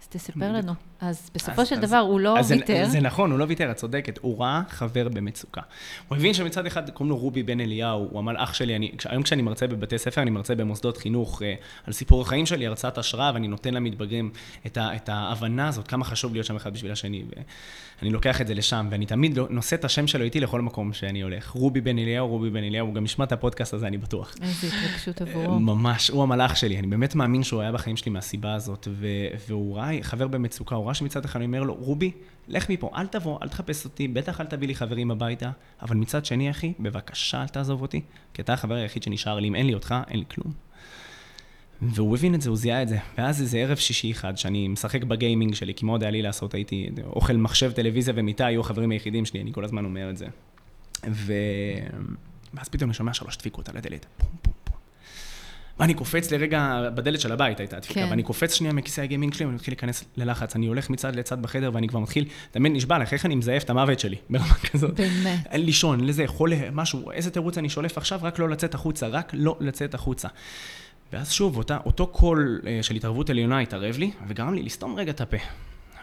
[0.03, 0.73] אז תספר לנו.
[1.01, 2.85] אז בסופו אז, של אז, דבר הוא לא אז ויתר.
[2.85, 4.19] זה, זה נכון, הוא לא ויתר, את צודקת.
[4.21, 5.61] הוא ראה חבר במצוקה.
[6.07, 8.75] הוא הבין שמצד אחד קוראים לו רובי בן אליהו, הוא המלאך שלי.
[8.75, 11.53] אני, היום כשאני מרצה בבתי ספר, אני מרצה במוסדות חינוך אה,
[11.87, 14.31] על סיפור החיים שלי, הרצאת השראה, ואני נותן למתבגרים
[14.65, 17.23] את, ה, את ההבנה הזאת, כמה חשוב להיות שם אחד בשביל השני.
[18.01, 20.93] ואני לוקח את זה לשם, ואני תמיד לא, נושא את השם שלו איתי לכל מקום
[20.93, 21.49] שאני הולך.
[21.49, 24.35] רובי בן אליהו, רובי בן אליהו, הוא גם ישמע את הפודקאסט הזה, אני בטוח.
[24.41, 25.59] איזה התרגשות עבורו.
[25.59, 26.79] ממש, הוא המלאך שלי.
[26.79, 29.07] אני באמת מאמין שהוא היה בחיים שלי מהסיבה הזאת, ו,
[29.47, 32.11] והוא ראה חבר במצוקה, הוא ראה שמצד אחד אני אומר לו, רובי,
[32.47, 36.25] לך מפה, אל תבוא, אל תחפש אותי, בטח אל תביא לי חברים הביתה, אבל מצד
[36.25, 38.01] שני, אחי, בבקשה אל תעזוב אותי,
[38.33, 40.53] כי אתה החבר היחיד שנשאר לי, אם אין לי אותך, אין לי כלום.
[41.81, 42.97] והוא הבין את זה, הוא זיהה את זה.
[43.17, 46.89] ואז איזה ערב שישי אחד, שאני משחק בגיימינג שלי, כי מאוד היה לי לעשות, הייתי
[47.05, 50.25] אוכל מחשב, טלוויזיה ומיטה, היו החברים היחידים שלי, אני כל הזמן אומר את זה.
[51.11, 51.33] ו...
[52.53, 54.05] ואז פתאום אני שומע שלוש דפיקות על הדלת.
[54.17, 54.53] פום, פום,
[55.79, 58.07] ואני קופץ לרגע, בדלת של הבית הייתה דפיקה, כן.
[58.09, 60.55] ואני קופץ שנייה מכיסא הגיימינג שלי, ואני מתחיל להיכנס ללחץ.
[60.55, 63.69] אני הולך מצד לצד בחדר, ואני כבר מתחיל, מבין, נשבע לך, איך אני מזייף את
[63.69, 64.93] המוות שלי, ברמה כזאת.
[64.93, 65.47] באמת.
[65.53, 69.57] לישון, לזה, יכול, משהו, איזה תירוץ אני שולף עכשיו, רק לא לצאת החוצה, רק לא
[69.59, 70.27] לצאת החוצה.
[71.13, 75.11] ואז שוב, אותה, אותו קול אה, של התערבות עליונה התערב לי, וגרם לי לסתום רגע
[75.11, 75.37] את הפה.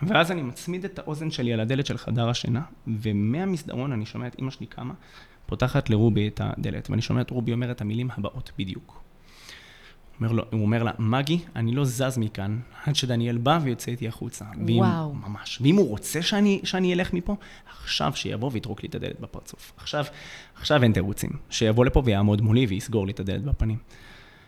[0.03, 4.35] ואז אני מצמיד את האוזן שלי על הדלת של חדר השינה, ומהמסדרון אני שומע את
[4.39, 4.95] אימא שלי קמה,
[5.47, 9.10] פותחת לרובי את הדלת, ואני שומע את רובי אומר את המילים הבאות בדיוק.
[10.21, 14.09] אומר לו, הוא אומר לה, מגי, אני לא זז מכאן עד שדניאל בא ויוצא איתי
[14.09, 14.45] החוצה.
[14.67, 15.15] ואם, וואו.
[15.15, 15.59] ממש.
[15.63, 17.37] ואם הוא רוצה שאני, שאני אלך מפה,
[17.83, 19.73] עכשיו שיבוא ויטרוק לי את הדלת בפרצוף.
[19.77, 20.05] עכשיו,
[20.57, 21.31] עכשיו אין תירוצים.
[21.51, 23.79] שיבוא לפה ויעמוד מולי ויסגור לי את הדלת בפנים.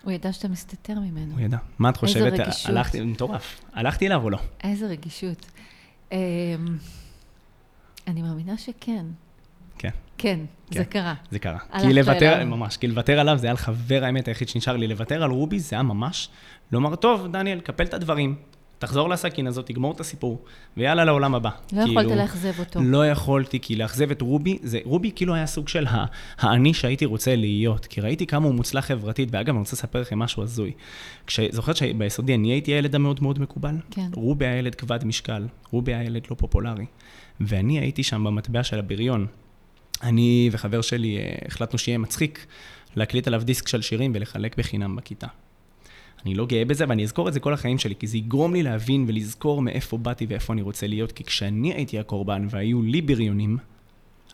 [0.03, 1.33] הוא ידע שאתה מסתתר ממנו.
[1.33, 1.59] הוא ידע.
[1.79, 2.33] מה את חושבת?
[2.33, 2.71] איזה רגישות.
[2.71, 3.61] הלכתי, מטורף.
[3.73, 4.39] הלכתי אליו או לא?
[4.65, 5.47] איזה רגישות.
[6.13, 6.17] אמ,
[8.07, 9.07] אני מאמינה שכן.
[10.23, 10.39] כן.
[10.71, 11.15] כן, זה קרה.
[11.31, 11.59] זה קרה.
[11.81, 12.47] כי לוותר, אליו.
[12.47, 14.87] ממש, כי לוותר עליו זה היה לחבר האמת היחיד שנשאר לי.
[14.87, 16.29] לוותר על רובי זה היה ממש
[16.73, 18.37] לומר, טוב, דניאל, קפל את הדברים,
[18.79, 20.45] תחזור לסכין הזאת, תגמור את הסיפור,
[20.77, 21.51] ויאללה לעולם הבא.
[21.73, 22.81] לא כאילו, יכולת לאכזב אותו.
[22.83, 25.87] לא יכולתי, כי לאכזב את רובי, זה, רובי כאילו היה סוג של
[26.39, 30.19] האני שהייתי רוצה להיות, כי ראיתי כמה הוא מוצלח חברתית, ואגב, אני רוצה לספר לכם
[30.19, 30.73] משהו הזוי.
[31.51, 33.75] זוכרת שביסודי אני הייתי הילד המאוד מאוד מקובל?
[33.91, 34.09] כן.
[34.15, 36.87] רובי היה ילד כבד משקל, רובי היה ילד לא פופולרי,
[37.41, 39.27] ואני הייתי שם במטבע של הבריון.
[40.03, 42.47] אני וחבר שלי אה, החלטנו שיהיה מצחיק
[42.97, 45.27] להקליט עליו דיסק של שירים ולחלק בחינם בכיתה.
[46.25, 48.63] אני לא גאה בזה, ואני אזכור את זה כל החיים שלי, כי זה יגרום לי
[48.63, 53.59] להבין ולזכור מאיפה באתי ואיפה אני רוצה להיות, כי כשאני הייתי הקורבן והיו לי בריונים,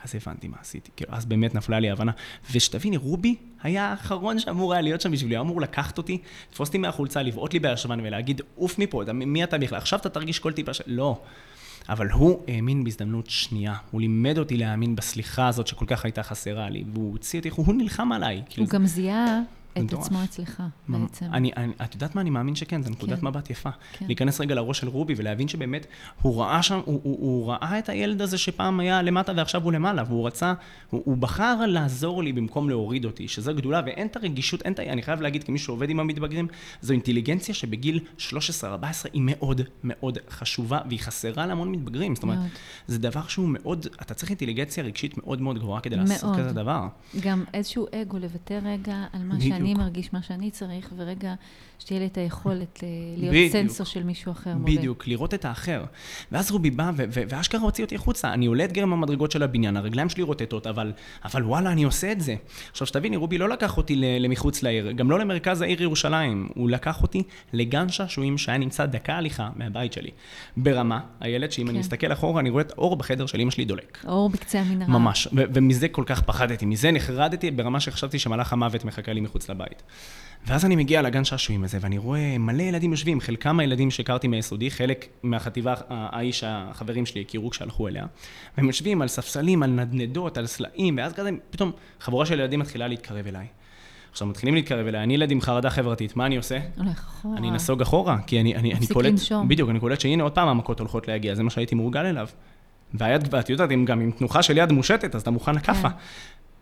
[0.04, 2.12] אז הבנתי מה עשיתי, כאילו, אז באמת נפלה לי ההבנה.
[2.52, 6.18] ושתביני, רובי היה האחרון שאמור היה להיות שם בשבילי, הוא אמור לקחת אותי,
[6.50, 9.78] לתפוס אותי מהחולצה, לבעוט לי בישבן ולהגיד, עוף מפה, מי אתה בכלל?
[9.78, 10.82] עכשיו אתה תרגיש כל טיפה ש...
[10.86, 11.20] לא.
[11.88, 13.74] אבל הוא האמין בהזדמנות שנייה.
[13.90, 17.74] הוא לימד אותי להאמין בסליחה הזאת שכל כך הייתה חסרה לי, והוא הוציא אותי, הוא
[17.74, 18.42] נלחם עליי.
[18.56, 18.68] הוא.
[18.68, 19.40] גם זיהה
[19.86, 21.26] את עצמו אצלך, בעצם.
[21.32, 22.20] אני, אני, את יודעת מה?
[22.20, 23.26] אני מאמין שכן, זו נקודת כן.
[23.26, 23.70] מבט יפה.
[23.92, 24.06] כן.
[24.06, 25.86] להיכנס רגע לראש של רובי ולהבין שבאמת
[26.22, 29.72] הוא ראה שם, הוא, הוא, הוא ראה את הילד הזה שפעם היה למטה ועכשיו הוא
[29.72, 30.54] למעלה, והוא רצה,
[30.90, 34.78] הוא, הוא בחר לעזור לי במקום להוריד אותי, שזו גדולה, ואין את הרגישות, אין את
[34.78, 34.82] ה...
[34.82, 36.48] אני חייב להגיד, כמי שעובד עם המתבגרים,
[36.80, 38.32] זו אינטליגנציה שבגיל 13-14
[39.12, 42.14] היא מאוד מאוד חשובה, והיא חסרה להמון מתבגרים.
[42.14, 42.48] זאת אומרת, מאוד.
[42.86, 46.08] זה דבר שהוא מאוד, אתה צריך אינטליגנציה רגשית מאוד מאוד גבוהה כדי מאוד.
[46.08, 46.86] לעשות כזה דבר.
[47.20, 49.54] גם איזשהו אגו לוותר רגע על מה בדיוק.
[49.68, 51.34] שאני מרגיש, מה שאני צריך, ורגע
[51.78, 52.82] שתהיה לי את היכולת
[53.16, 54.54] להיות בדיוק, סנסור של מישהו אחר.
[54.64, 55.10] בדיוק, מולי.
[55.10, 55.84] לראות את האחר.
[56.32, 58.32] ואז רובי בא, ואשכרה הוציא אותי החוצה.
[58.32, 60.92] אני עולה את גרם המדרגות של הבניין, הרגליים שלי רוטטות, אבל,
[61.24, 62.34] אבל וואלה, אני עושה את זה.
[62.70, 66.48] עכשיו, שתביני, רובי לא לקח אותי למחוץ לעיר, גם לא למרכז העיר ירושלים.
[66.54, 70.10] הוא לקח אותי לגן שעשועים שהיה נמצא דקה הליכה מהבית שלי.
[70.56, 71.70] ברמה, הילד, שאם כן.
[71.70, 74.04] אני מסתכל אחורה, אני רואה את האור בחדר של אמא שלי דולק.
[74.06, 74.98] אור בקצה המנהרה.
[74.98, 79.82] ממש, ומזה כל כך פחדתי, מזה נחרדתי ברמה שחשבתי שמלאך המוות מחכה לי מחוץ לבית.
[80.46, 84.70] ואז אני מגיע לגן שעשועים הזה, ואני רואה מלא ילדים יושבים, חלקם הילדים שהכרתי מהיסודי,
[84.70, 88.06] חלק מהחטיבה, האיש, החברים שלי הכירו כשהלכו אליה,
[88.56, 92.88] והם יושבים על ספסלים, על נדנדות, על סלעים, ואז כזה פתאום חבורה של ילדים מתחילה
[92.88, 93.46] להתקרב אליי.
[94.10, 96.58] עכשיו מתחילים להתקרב אליי, אני ילד עם חרדה חברתית, מה אני עושה?
[96.76, 97.36] הולך אחורה.
[97.36, 99.48] אני נסוג אחורה, כי אני, אני, אני קולט, לנשום.
[99.48, 102.28] בדיוק, אני קולט שהנה עוד פעם המכות הולכות להגיע, זה מה שהייתי מורגל אליו.
[102.94, 105.90] והיד, ואת יודעת, גם עם תנוחה של יד מושטת, אז אתה מוכן לכאפה.
[105.90, 105.96] כן.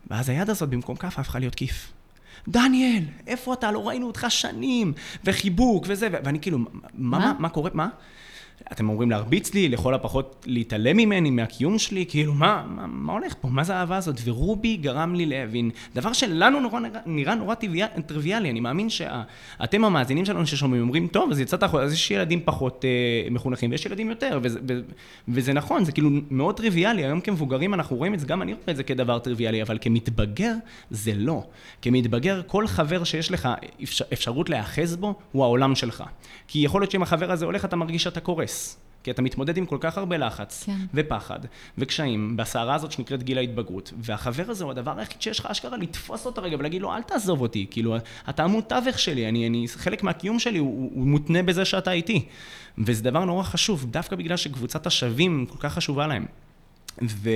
[0.09, 1.93] ואז היד הזאת במקום כאפה הפכה להיות כיף.
[2.47, 3.71] דניאל, איפה אתה?
[3.71, 4.93] לא ראינו אותך שנים,
[5.23, 7.69] וחיבוק וזה, ואני כאילו, מה, מה, מה קורה?
[7.73, 7.87] מה?
[8.71, 13.35] אתם אומרים להרביץ לי, לכל הפחות להתעלם ממני, מהקיום שלי, כאילו, מה, מה, מה הולך
[13.41, 13.47] פה?
[13.47, 14.19] מה זה האהבה הזאת?
[14.25, 17.55] ורובי גרם לי להבין, דבר שלנו נורא, נראה נורא
[18.05, 22.41] טריוויאלי, אני מאמין שאתם המאזינים שלנו ששומעים, אומרים, טוב, אז יצאת החוצה, אז יש ילדים
[22.45, 24.81] פחות אה, מחונכים ויש ילדים יותר, וזה, וזה,
[25.27, 28.63] וזה נכון, זה כאילו מאוד טריוויאלי, היום כמבוגרים אנחנו רואים את זה, גם אני רואה
[28.69, 30.53] את זה כדבר טריוויאלי, אבל כמתבגר
[30.89, 31.43] זה לא.
[31.81, 33.49] כמתבגר, כל חבר שיש לך
[33.83, 36.03] אפשר, אפשרות להיאחז בו, הוא העולם שלך.
[36.47, 38.46] כי יכול להיות שאם החבר הזה הולך, אתה מרגיש שאתה קורס.
[39.03, 40.77] כי אתה מתמודד עם כל כך הרבה לחץ, כן.
[40.93, 41.39] ופחד,
[41.77, 43.93] וקשיים, בסערה הזאת שנקראת גיל ההתבגרות.
[43.97, 47.41] והחבר הזה הוא הדבר היחיד שיש לך אשכרה לתפוס אותו רגע ולהגיד לו, אל תעזוב
[47.41, 47.95] אותי, כאילו,
[48.29, 52.25] אתה עמוד תווך שלי, אני, אני, חלק מהקיום שלי הוא, הוא מותנה בזה שאתה איתי.
[52.77, 56.25] וזה דבר נורא חשוב, דווקא בגלל שקבוצת השווים כל כך חשובה להם.
[57.01, 57.29] ו...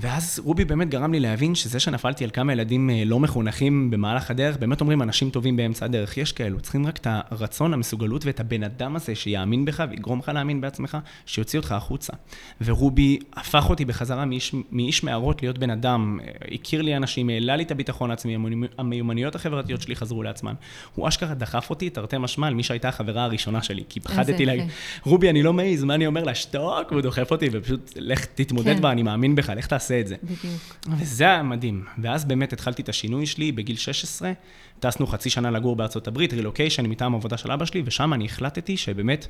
[0.00, 4.30] ואז רובי באמת גרם לי להבין שזה שנפלתי על כמה ילדים אה, לא מחונכים במהלך
[4.30, 8.40] הדרך, באמת אומרים אנשים טובים באמצע הדרך, יש כאלו, צריכים רק את הרצון, המסוגלות ואת
[8.40, 12.12] הבן אדם הזה שיאמין בך ויגרום לך להאמין בעצמך, שיוציא אותך החוצה.
[12.60, 17.56] ורובי הפך אותי בחזרה מאיש, מאיש מערות להיות בן אדם, אה, הכיר לי אנשים, העלה
[17.56, 18.36] לי את הביטחון העצמי,
[18.78, 20.54] המיומנויות החברתיות שלי חזרו לעצמן.
[20.94, 24.64] הוא אשכרה דחף אותי, תרתי משמע, על מי שהייתה החברה הראשונה שלי, כי פחדתי להגיד,
[25.04, 26.34] רובי, אני לא מעז, מה אני אומר לה?
[26.34, 28.82] שתוק, והוא דוחף אותי, ופשוט לך תתמודד כן.
[28.82, 30.16] בה, אני מאמין בך, לך תעשה תעשה את זה.
[30.22, 30.76] בדיוק.
[30.98, 31.84] וזה היה מדהים.
[32.02, 34.32] ואז באמת התחלתי את השינוי שלי בגיל 16,
[34.80, 38.76] טסנו חצי שנה לגור בארצות הברית, רילוקיישן מטעם עבודה של אבא שלי, ושם אני החלטתי
[38.76, 39.26] שבאמת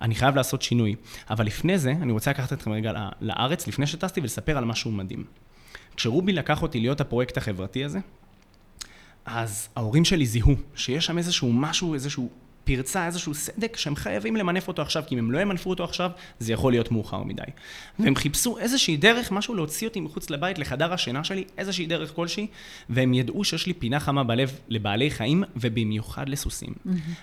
[0.00, 0.94] אני חייב לעשות שינוי.
[1.30, 5.24] אבל לפני זה, אני רוצה לקחת אתכם רגע לארץ, לפני שטסתי, ולספר על משהו מדהים.
[5.96, 7.98] כשרובי לקח אותי להיות הפרויקט החברתי הזה,
[9.24, 12.30] אז ההורים שלי זיהו שיש שם איזשהו משהו, איזשהו
[12.76, 16.10] פרצה, איזשהו סדק שהם חייבים למנף אותו עכשיו, כי אם הם לא ימנפו אותו עכשיו,
[16.38, 17.42] זה יכול להיות מאוחר מדי.
[17.98, 22.46] והם חיפשו איזושהי דרך, משהו להוציא אותי מחוץ לבית, לחדר השינה שלי, איזושהי דרך כלשהי,
[22.90, 26.74] והם ידעו שיש לי פינה חמה בלב לבעלי חיים, ובמיוחד לסוסים.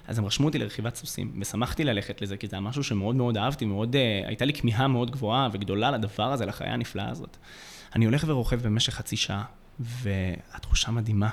[0.08, 3.38] אז הם רשמו אותי לרכיבת סוסים, ושמחתי ללכת לזה, כי זה היה משהו שמאוד מאוד
[3.38, 7.38] אהבתי, מאוד, uh, הייתה לי כמיהה מאוד גבוהה וגדולה לדבר הזה, לחיה הנפלאה הזאת.
[7.96, 9.44] אני הולך ורוכב במשך חצי שעה,
[9.80, 11.30] והתחושה מדהימה.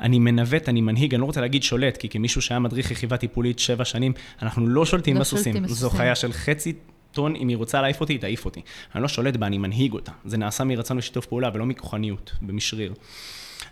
[0.00, 3.58] אני מנווט, אני מנהיג, אני לא רוצה להגיד שולט, כי כמישהו שהיה מדריך רכיבה טיפולית
[3.58, 5.52] שבע שנים, אנחנו לא שולטים לא בסוסים.
[5.52, 6.72] שולטים זו חיה של חצי
[7.12, 8.60] טון, אם היא רוצה להעיף אותי, היא תעיף אותי.
[8.94, 10.12] אני לא שולט בה, אני מנהיג אותה.
[10.24, 12.94] זה נעשה מרצון ושיתוף פעולה, ולא מכוחניות, במשריר.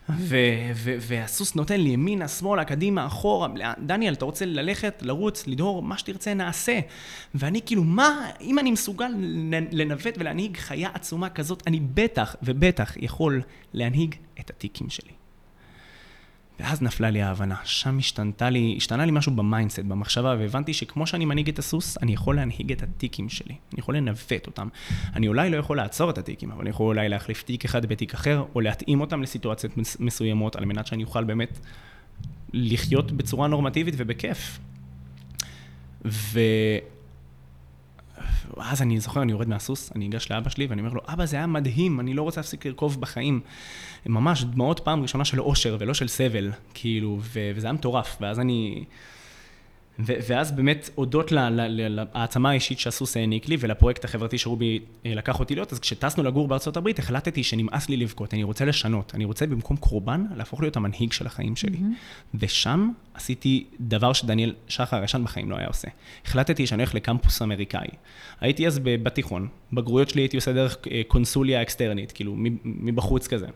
[0.09, 0.37] ו-
[0.75, 3.49] ו- והסוס נותן לי ימינה, שמאלה, קדימה, אחורה,
[3.79, 6.81] דניאל, אתה רוצה ללכת, לרוץ, לדהור, מה שתרצה, נעשה.
[7.35, 9.11] ואני כאילו, מה, אם אני מסוגל
[9.73, 15.24] לנווט ולהנהיג חיה עצומה כזאת, אני בטח ובטח יכול להנהיג את הטיקים שלי.
[16.61, 21.07] ואז נפלה לי ההבנה, שם השתנתה לי, השתנה לי משהו ב mindset, במחשבה, והבנתי שכמו
[21.07, 23.55] שאני מנהיג את הסוס, אני יכול להנהיג את הטיקים שלי.
[23.73, 24.69] אני יכול לנווט אותם.
[25.15, 28.15] אני אולי לא יכול לעצור את הטיקים, אבל אני יכול אולי להחליף טיק אחד בטיק
[28.15, 31.59] אחר, או להתאים אותם לסיטואציות מסוימות, על מנת שאני אוכל באמת
[32.53, 34.59] לחיות בצורה נורמטיבית ובכיף.
[36.05, 36.41] ו...
[38.57, 41.37] ואז אני זוכר, אני יורד מהסוס, אני ניגש לאבא שלי ואני אומר לו, אבא, זה
[41.37, 43.41] היה מדהים, אני לא רוצה להפסיק לרכוב בחיים.
[44.07, 48.17] ממש דמעות פעם ראשונה של אושר ולא של סבל, כאילו, ו- וזה היה מטורף.
[48.21, 48.85] ואז אני...
[49.99, 55.73] ואז באמת, הודות להעצמה האישית שהסוס העניק לי ולפרויקט החברתי שרובי אה, לקח אותי להיות,
[55.73, 59.77] אז כשטסנו לגור בארצות הברית, החלטתי שנמאס לי לבכות, אני רוצה לשנות, אני רוצה במקום
[59.77, 61.79] קורבן, להפוך להיות המנהיג של החיים שלי.
[61.79, 62.37] Mm-hmm.
[62.41, 65.89] ושם עשיתי דבר שדניאל שחר הישן בחיים לא היה עושה.
[66.25, 67.89] החלטתי שאני הולך לקמפוס אמריקאי.
[68.41, 72.35] הייתי אז בתיכון, בגרויות שלי הייתי עושה דרך אה, קונסוליה אקסטרנית, כאילו
[72.65, 73.47] מבחוץ כזה.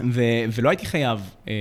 [0.00, 0.22] ו-
[0.54, 1.52] ולא הייתי חייב אה,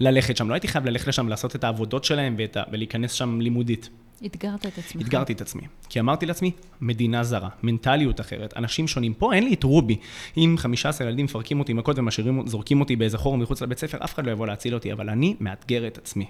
[0.00, 3.88] ללכת שם, לא הייתי חייב ללכת לשם לעשות את העבודות שלהם ואת- ולהיכנס שם לימודית.
[4.26, 5.02] אתגרת את עצמך.
[5.02, 5.62] אתגרתי את עצמי.
[5.88, 9.14] כי אמרתי לעצמי, מדינה זרה, מנטליות אחרת, אנשים שונים.
[9.14, 9.96] פה אין לי את רובי.
[10.36, 14.14] אם 15 ילדים מפרקים אותי מכות ומשאירים, זורקים אותי באיזה חור מחוץ לבית ספר, אף
[14.14, 16.24] אחד לא יבוא להציל אותי, אבל אני מאתגר את עצמי.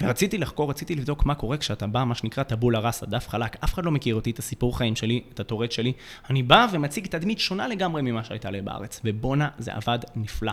[0.00, 3.56] ורציתי לחקור, רציתי לבדוק מה קורה כשאתה בא, מה שנקרא טבולה ראסה, דף חלק.
[3.64, 5.92] אף אחד לא מכיר אותי, את הסיפור חיים שלי, את הטורט שלי.
[6.30, 9.00] אני בא ומציג תדמית שונה לגמרי ממה שהייתה לי בארץ.
[9.04, 10.52] ובואנה, זה עבד נפלא.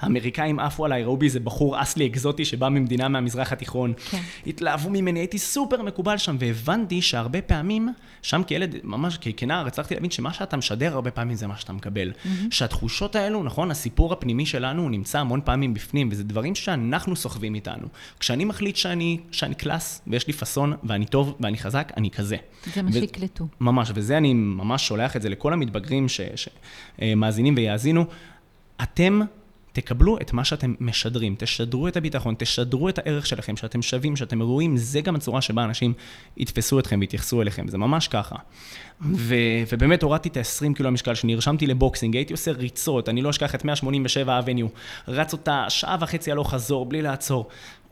[0.00, 3.92] האמריקאים עפו עליי, ראו בי איזה בחור אסלי אקזוטי שבא ממדינה מהמזרח התיכון.
[4.10, 4.22] כן.
[4.46, 7.88] התלהבו ממני, הייתי סופר מקובל שם, והבנתי שהרבה פעמים,
[8.22, 12.10] שם כילד, ממש כנער, הצלחתי להבין שמה שאתה משדר הרבה פעמים זה מה שאתה מקבל.
[12.10, 12.28] Mm-hmm.
[12.50, 17.86] שהתחושות האלו, נכון, הסיפור הפנימי שלנו נמצא המון פעמים בפנים, וזה דברים שאנחנו סוחבים איתנו.
[18.20, 22.36] כשאני מחליט שאני, שאני קלאס, ויש לי פאסון, ואני טוב, ואני חזק, אני כזה.
[22.74, 23.46] זה מה שיקלטו.
[23.60, 28.04] ממש, וזה אני ממש שולח את זה לכל המתבגרים שמאזינים ויאזינו.
[28.82, 29.20] אתם
[29.72, 34.42] תקבלו את מה שאתם משדרים, תשדרו את הביטחון, תשדרו את הערך שלכם, שאתם שווים, שאתם
[34.42, 35.92] ראויים, זה גם הצורה שבה אנשים
[36.36, 38.36] יתפסו אתכם ויתייחסו אליכם, זה ממש ככה.
[39.00, 39.34] ו-
[39.72, 43.54] ובאמת הורדתי את ה-20 קילו המשקל שלי, נרשמתי לבוקסינג, הייתי עושה ריצות, אני לא אשכח
[43.54, 44.66] את 187 אבניו,
[45.08, 47.48] רץ אותה שעה וחצי הלוך חזור, בלי לעצור.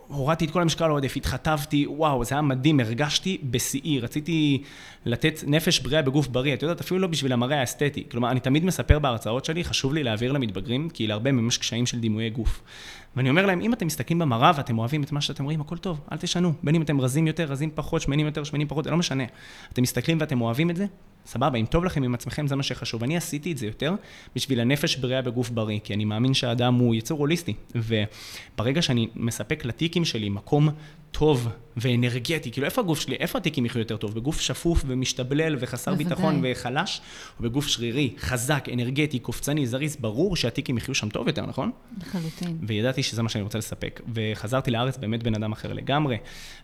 [0.09, 4.63] הורדתי את כל המשקל העודף, התחטבתי, וואו, זה היה מדהים, הרגשתי בשיאי, רציתי
[5.05, 8.05] לתת נפש בריאה בגוף בריא, את יודעת, אפילו לא בשביל המראה האסתטי.
[8.11, 11.87] כלומר, אני תמיד מספר בהרצאות שלי, חשוב לי להעביר למתבגרים, כי להרבה מהם יש קשיים
[11.87, 12.63] של דימויי גוף.
[13.17, 16.01] ואני אומר להם, אם אתם מסתכלים במראה ואתם אוהבים את מה שאתם רואים, הכל טוב,
[16.13, 16.53] אל תשנו.
[16.63, 19.25] בין אם אתם רזים יותר, רזים פחות, שמנים יותר, שמנים פחות, זה לא משנה.
[19.73, 20.87] אתם מסתכלים ואתם אוהבים את זה,
[21.27, 23.03] סבבה, אם טוב לכם עם עצמכם, זה מה שחשוב.
[23.03, 23.95] אני עשיתי את זה יותר
[24.35, 27.55] בשביל הנפש בריאה בגוף בריא, כי אני מאמין שהאדם הוא יצור הוליסטי.
[27.75, 30.69] וברגע שאני מספק לטיקים שלי מקום
[31.11, 34.15] טוב ואנרגטי, כאילו איפה הגוף שלי, איפה הטיקים יחיו יותר טוב?
[34.15, 36.09] בגוף שפוף ומשתבלל וחסר בוודאי.
[36.09, 37.01] ביטחון וחלש,
[37.39, 41.71] או בגוף שרירי, חזק, אנרגטי, קופצני, זריז, ברור שהטיקים יחיו שם טוב יותר, נכון?
[42.01, 42.59] לחלוטין.
[42.63, 44.01] וידעתי שזה מה שאני רוצה לספק.
[44.15, 46.17] וחזרתי לארץ באמת בן אדם אחר לגמרי.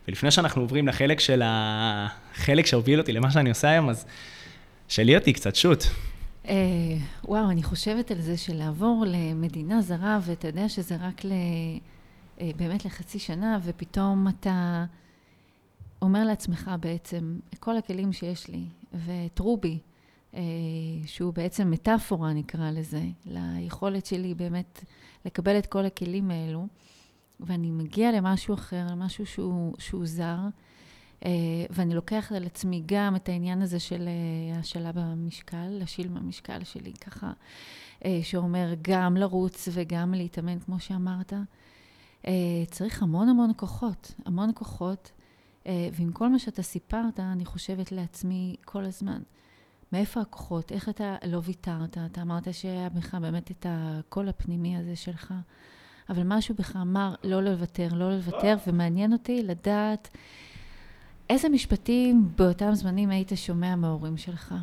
[0.07, 2.07] ולפני שאנחנו עוברים לחלק של ה...
[2.35, 4.05] חלק שהוביל אותי למה שאני עושה היום, אז
[4.87, 5.83] שלי אותי קצת שוט.
[6.47, 6.55] אה,
[7.23, 11.31] וואו, אני חושבת על זה שלעבור למדינה זרה, ואתה יודע שזה רק ל...
[12.41, 14.85] אה, באמת לחצי שנה, ופתאום אתה
[16.01, 18.63] אומר לעצמך בעצם, כל הכלים שיש לי,
[18.93, 19.79] ואת רובי,
[20.35, 20.41] אה,
[21.05, 24.85] שהוא בעצם מטאפורה נקרא לזה, ליכולת שלי באמת
[25.25, 26.67] לקבל את כל הכלים האלו,
[27.39, 30.37] ואני מגיע למשהו אחר, למשהו שהוא, שהוא זר,
[31.69, 34.09] ואני לוקחת על עצמי גם את העניין הזה של
[34.55, 37.31] השאלה במשקל, להשיל במשקל שלי, ככה,
[38.23, 41.33] שאומר גם לרוץ וגם להתאמן, כמו שאמרת.
[42.27, 45.11] אה, צריך המון המון כוחות, המון כוחות,
[45.67, 49.21] אה, ועם כל מה שאתה סיפרת, אני חושבת לעצמי כל הזמן,
[49.91, 54.95] מאיפה הכוחות, איך אתה לא ויתרת, אתה אמרת שהיה בך באמת את הקול הפנימי הזה
[54.95, 55.33] שלך,
[56.09, 60.09] אבל משהו בך אמר לא לוותר, לא לוותר, ומעניין אותי לדעת
[61.29, 64.55] איזה משפטים באותם זמנים היית שומע מההורים שלך.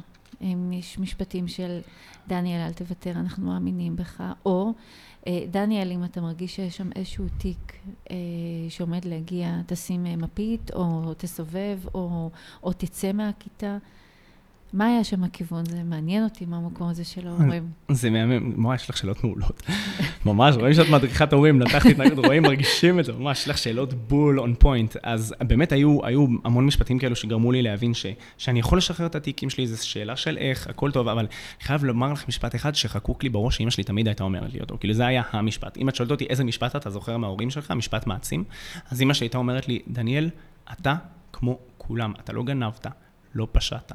[0.42, 1.80] אם יש משפטים של
[2.28, 4.72] דניאל, אל תוותר, אנחנו מאמינים בך, או
[5.26, 7.76] אה, דניאל, אם אתה מרגיש שיש שם איזשהו תיק
[8.11, 8.16] אה,
[8.68, 12.30] שעומד להגיע, תשים אה, מפית, או תסובב, או,
[12.62, 13.78] או תצא מהכיתה.
[14.72, 15.64] מה היה שם הכיוון?
[15.64, 17.68] זה מעניין אותי מה המקום הזה של ההורים.
[17.88, 19.62] זה מהמם, ממש יש לך שאלות מעולות.
[20.26, 23.94] ממש, רואים שאת מדריכת הורים, נתחתי התנגדות, רואים, מרגישים את זה, ממש, יש לך שאלות
[23.94, 24.96] בול און פוינט.
[25.02, 28.06] אז באמת היו, היו המון משפטים כאלו שגרמו לי להבין ש,
[28.38, 31.28] שאני יכול לשחרר את התיקים שלי, זו שאלה של איך, הכל טוב, אבל אני
[31.60, 34.76] חייב לומר לך משפט אחד שחקוק לי בראש, שאמא שלי תמיד הייתה אומרת לי אותו,
[34.80, 35.76] כאילו זה היה המשפט.
[35.76, 38.44] אם את שואלת אותי איזה משפט אתה זוכר מההורים שלך, משפט מעצים,
[38.90, 40.30] אז אמא שלי הייתה אומרת לי, דניאל,
[40.72, 40.94] אתה
[41.32, 42.86] כמו כולם, אתה לא גנבת,
[43.34, 43.92] לא פשעת.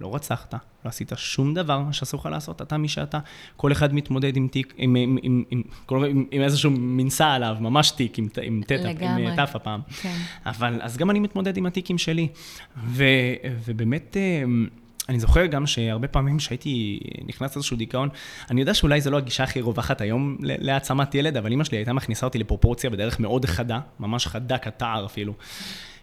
[0.00, 3.18] לא רצחת, לא עשית שום דבר שאסור לך לעשות, אתה מי שאתה.
[3.56, 7.56] כל אחד מתמודד עם תיק, עם, עם, עם, עם, עם, עם, עם איזשהו מנסה עליו,
[7.60, 9.80] ממש תיק, עם, עם תטא, עם תף הפעם.
[10.02, 10.16] כן.
[10.46, 12.28] אבל, אז גם אני מתמודד עם התיקים שלי.
[12.84, 13.04] ו,
[13.64, 14.16] ובאמת...
[14.16, 14.66] אמ,
[15.08, 18.08] אני זוכר גם שהרבה פעמים שהייתי נכנס לאיזשהו דיכאון,
[18.50, 21.92] אני יודע שאולי זו לא הגישה הכי רווחת היום להעצמת ילד, אבל אמא שלי הייתה
[21.92, 25.34] מכניסה אותי לפרופורציה בדרך מאוד חדה, ממש חדה כתער אפילו.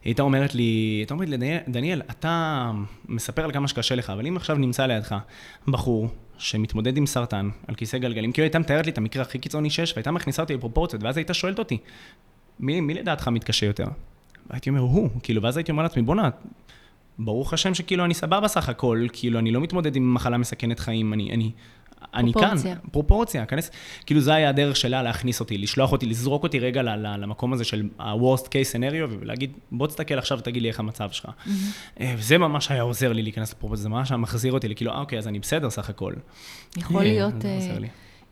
[0.05, 1.37] היא הייתה אומרת לי, הייתה אומרת לי,
[1.67, 2.71] דניאל, אתה
[3.07, 5.15] מספר על כמה שקשה לך, אבל אם עכשיו נמצא לידך
[5.67, 9.69] בחור שמתמודד עם סרטן על כיסא גלגלים, כאילו הייתה מתארת לי את המקרה הכי קיצוני
[9.69, 11.77] שיש, והייתה מכניסה אותי לפרופורציות, ואז הייתה שואלת אותי,
[12.59, 13.85] מי, מי לדעתך מתקשה יותר?
[14.49, 16.29] והייתי אומר, הוא, כאילו, ואז הייתי אומר לעצמי, בואנה,
[17.19, 21.13] ברוך השם שכאילו אני סבבה סך הכל, כאילו אני לא מתמודד עם מחלה מסכנת חיים,
[21.13, 21.51] אני, אני,
[22.13, 22.55] אני כאן,
[22.91, 23.71] פרופורציה, כנס,
[24.05, 27.89] כאילו זה היה הדרך שלה להכניס אותי, לשלוח אותי, לזרוק אותי רגע למקום הזה של
[27.99, 31.25] ה-Worst case scenario, ולהגיד, בוא תסתכל עכשיו ותגיד לי איך המצב שלך.
[31.25, 32.01] Mm-hmm.
[32.17, 35.19] וזה ממש היה עוזר לי להיכנס לפרופורציה, זה ממש היה מחזיר אותי, כאילו, אה, אוקיי,
[35.19, 36.13] אז אני בסדר סך הכל.
[36.77, 37.77] יכול אה, להיות, אה,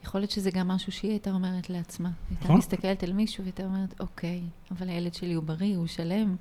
[0.03, 2.09] יכול להיות שזה גם משהו שהיא הייתה אומרת לעצמה.
[2.29, 2.57] הייתה נכון.
[2.57, 6.35] מסתכלת על מישהו והייתה אומרת, אוקיי, אבל הילד שלי הוא בריא, הוא שלם.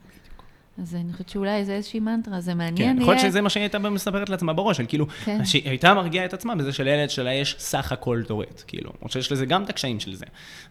[0.78, 2.96] אז אני חושבת שאולי זה איזושהי מנטרה, זה מעניין.
[2.96, 5.44] כן, יכול להיות שזה מה שהיא הייתה מספרת לעצמה בראש, של כאילו, כן.
[5.44, 9.32] שהיא הייתה מרגיעה את עצמה בזה שלילד שלה יש סך הכל טורט, כאילו, או שיש
[9.32, 10.24] לזה גם את הקשיים של זה.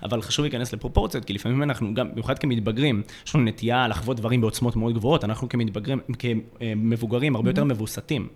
[0.03, 4.41] אבל חשוב להיכנס לפרופורציות, כי לפעמים אנחנו גם, במיוחד כמתבגרים, יש לנו נטייה לחוות דברים
[4.41, 8.27] בעוצמות מאוד גבוהות, אנחנו כמתבגרים, כמבוגרים הרבה יותר מבוסתים.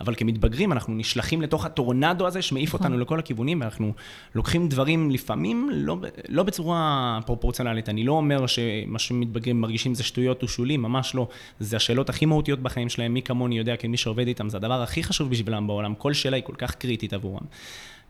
[0.00, 2.86] אבל כמתבגרים אנחנו נשלחים לתוך הטורנדו הזה שמעיף נכון.
[2.86, 3.92] אותנו לכל הכיוונים, ואנחנו
[4.34, 5.96] לוקחים דברים לפעמים לא,
[6.28, 7.88] לא בצורה פרופורציונלית.
[7.88, 11.28] אני לא אומר שמה שמתבגרים מרגישים זה שטויות ושולי, ממש לא.
[11.60, 15.02] זה השאלות הכי מהותיות בחיים שלהם, מי כמוני יודע, כמי שעובד איתם, זה הדבר הכי
[15.02, 15.94] חשוב בשבילם בעולם.
[15.94, 17.44] כל שאלה היא כל כך קריטית עבורם.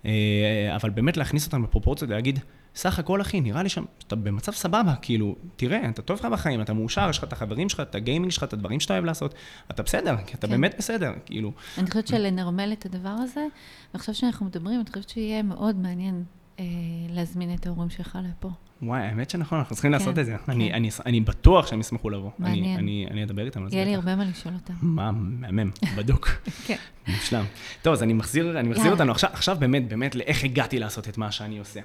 [0.05, 2.39] אה, אבל באמת להכניס אותם בפרופורציות ולהגיד,
[2.75, 6.73] סך הכל אחי, נראה לי שאתה במצב סבבה, כאילו, תראה, אתה טוב לך בחיים, אתה
[6.73, 9.35] מאושר, יש לך את החברים שלך, את הגיימינג שלך, את הדברים שאתה אוהב לעשות,
[9.71, 10.51] אתה בסדר, כי אתה כן.
[10.51, 11.53] באמת בסדר, כאילו.
[11.79, 13.47] אני חושבת שלנרמל את הדבר הזה,
[13.95, 16.25] ועכשיו שאנחנו מדברים, אני חושבת שיהיה מאוד מעניין
[16.59, 16.65] אה,
[17.11, 18.51] להזמין את ההורים שלך לפה.
[18.83, 20.37] וואי, האמת שנכון, אנחנו צריכים כן, לעשות את זה.
[20.47, 20.53] כן.
[20.53, 22.31] אני, אני, אני בטוח שהם ישמחו לבוא.
[22.39, 22.65] מעניין.
[22.65, 23.77] אני, אני, אני אדבר איתם על זה.
[23.77, 24.75] יהיה לי הרבה מה לשאול אותם.
[24.83, 26.29] מה, מהמם, בדוק.
[26.67, 26.77] כן.
[27.09, 27.45] מושלם.
[27.83, 31.19] טוב, אז אני מחזיר, אני מחזיר אותנו עכשיו, עכשיו באמת, באמת, לאיך הגעתי לעשות את
[31.19, 31.81] מה שאני עושה.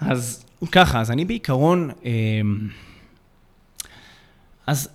[0.00, 2.10] אז ככה, אז אני בעיקרון, אה,
[4.66, 4.88] אז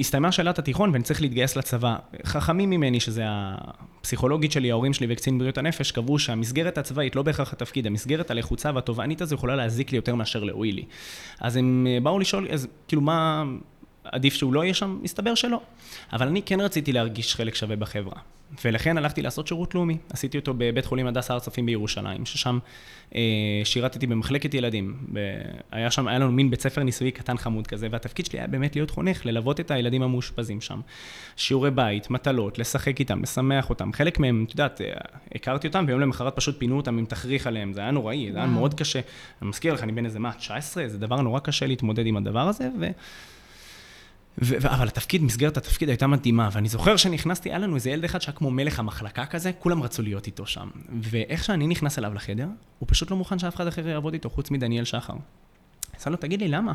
[0.00, 1.96] הסתיימה שאלת התיכון ואני צריך להתגייס לצבא.
[2.24, 7.52] חכמים ממני, שזה הפסיכולוגית שלי, ההורים שלי וקצין בריאות הנפש, קבעו שהמסגרת הצבאית לא בהכרח
[7.52, 10.82] התפקיד, המסגרת הלחוצה והתובענית הזו יכולה להזיק לי יותר מאשר להועיל.
[11.40, 13.44] אז הם אה, באו לשאול, אז כאילו מה,
[14.04, 14.98] עדיף שהוא לא יהיה שם?
[15.02, 15.60] מסתבר שלא.
[16.12, 18.20] אבל אני כן רציתי להרגיש חלק שווה בחברה.
[18.64, 19.96] ולכן הלכתי לעשות שירות לאומי.
[20.10, 22.58] עשיתי אותו בבית חולים הדסה הר צופים בירושלים, ששם
[23.14, 23.20] אה,
[23.64, 24.96] שירתתי במחלקת ילדים.
[25.70, 28.76] היה שם, היה לנו מין בית ספר ניסויי קטן חמוד כזה, והתפקיד שלי היה באמת
[28.76, 30.80] להיות חונך, ללוות את הילדים המאושפזים שם.
[31.36, 33.92] שיעורי בית, מטלות, לשחק איתם, לשמח אותם.
[33.92, 34.86] חלק מהם, את יודעת, אה,
[35.34, 37.72] הכרתי אותם, ויום למחרת פשוט פינו אותם עם תכריך עליהם.
[37.72, 39.00] זה היה נוראי, זה היה מאוד קשה.
[39.42, 40.88] אני מזכיר לך, אני בן איזה מה, 19?
[40.88, 42.86] זה דבר נורא קשה להתמודד עם הדבר הזה, ו...
[44.42, 48.22] ו- אבל התפקיד, מסגרת התפקיד הייתה מדהימה, ואני זוכר שנכנסתי, היה לנו איזה ילד אחד
[48.22, 50.68] שהיה כמו מלך המחלקה כזה, כולם רצו להיות איתו שם.
[51.02, 52.46] ואיך שאני נכנס אליו לחדר,
[52.78, 55.14] הוא פשוט לא מוכן שאף אחד אחר יעבוד איתו, חוץ מדניאל שחר.
[56.00, 56.72] אז לו, תגיד לי, למה?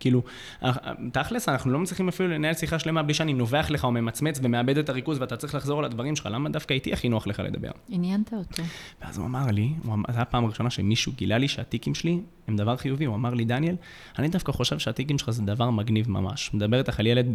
[0.00, 0.22] כאילו,
[0.62, 0.72] אה,
[1.12, 4.78] תכלס, אנחנו לא מצליחים אפילו לנהל שיחה שלמה בלי שאני נובח לך או ממצמץ ומאבד
[4.78, 7.70] את הריכוז ואתה צריך לחזור על הדברים שלך, למה דווקא איתי הכי נוח לך לדבר?
[7.88, 8.62] עניינת אותו.
[9.02, 12.76] ואז הוא אמר לי, זו הייתה הפעם הראשונה שמישהו גילה לי שהטיקים שלי הם דבר
[12.76, 13.76] חיובי, הוא אמר לי, דניאל,
[14.18, 16.50] אני דווקא חושב שהטיקים שלך זה דבר מגניב ממש.
[16.54, 17.26] מדבר איתך על ילד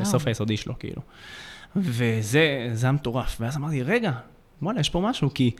[0.00, 1.02] בסוף היסודי שלו, כאילו.
[1.76, 3.36] וזה היה מטורף.
[3.40, 4.12] ואז אמרתי, רגע,
[4.62, 5.50] וואלה, יש פה משהו, כי...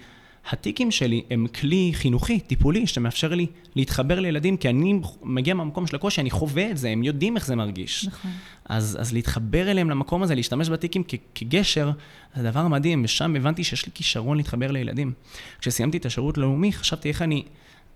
[0.50, 3.46] הטיקים שלי הם כלי חינוכי, טיפולי, שמאפשר לי
[3.76, 7.46] להתחבר לילדים, כי אני מגיע מהמקום של הקושי, אני חווה את זה, הם יודעים איך
[7.46, 8.06] זה מרגיש.
[8.06, 8.30] נכון.
[8.64, 11.90] אז, אז להתחבר אליהם למקום הזה, להשתמש בטיקים כ- כגשר,
[12.36, 15.12] זה דבר מדהים, ושם הבנתי שיש לי כישרון להתחבר לילדים.
[15.60, 17.42] כשסיימתי את השירות הלאומי, חשבתי איך אני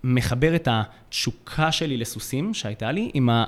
[0.03, 3.45] מחבר את התשוקה שלי לסוסים שהייתה לי עם ה...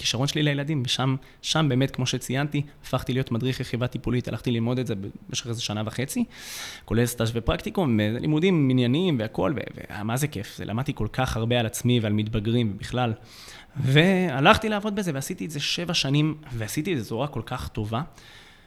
[0.00, 4.78] הכישרון שלי לילדים, ושם שם באמת, כמו שציינתי, הפכתי להיות מדריך רכיבה טיפולית, הלכתי ללמוד
[4.78, 6.24] את זה במשך איזה שנה וחצי,
[6.84, 9.54] כולל סטאז' ופרקטיקום, לימודים ענייניים והכול,
[10.00, 13.12] ומה זה כיף, זה למדתי כל כך הרבה על עצמי ועל מתבגרים ובכלל.
[13.76, 18.02] והלכתי לעבוד בזה, ועשיתי את זה שבע שנים, ועשיתי את זה בצורה כל כך טובה.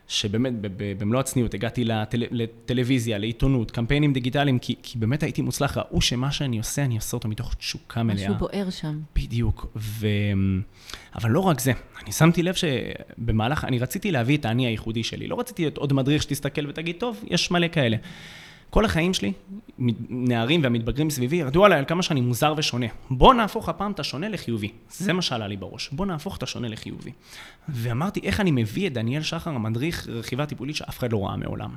[0.07, 0.53] שבאמת
[0.99, 6.31] במלוא הצניעות הגעתי לטל, לטלוויזיה, לעיתונות, קמפיינים דיגיטליים, כי, כי באמת הייתי מוצלח, ראו שמה
[6.31, 8.15] שאני עושה, אני עושה אותו מתוך תשוקה מלאה.
[8.15, 8.99] משהו בוער שם.
[9.15, 10.07] בדיוק, ו...
[11.15, 11.71] אבל לא רק זה,
[12.03, 15.93] אני שמתי לב שבמהלך, אני רציתי להביא את האני הייחודי שלי, לא רציתי להיות עוד
[15.93, 17.97] מדריך שתסתכל ותגיד, טוב, יש מלא כאלה.
[18.73, 19.33] כל החיים שלי,
[20.09, 22.85] נערים והמתבגרים סביבי, ירדו עליי על כמה שאני מוזר ושונה.
[23.09, 24.71] בוא נהפוך הפעם את השונה לחיובי.
[24.89, 25.89] זה מה שעלה לי בראש.
[25.91, 27.11] בוא נהפוך את השונה לחיובי.
[27.69, 31.71] ואמרתי, איך אני מביא את דניאל שחר, המדריך רכיבה טיפולית שאף אחד לא ראה מעולם.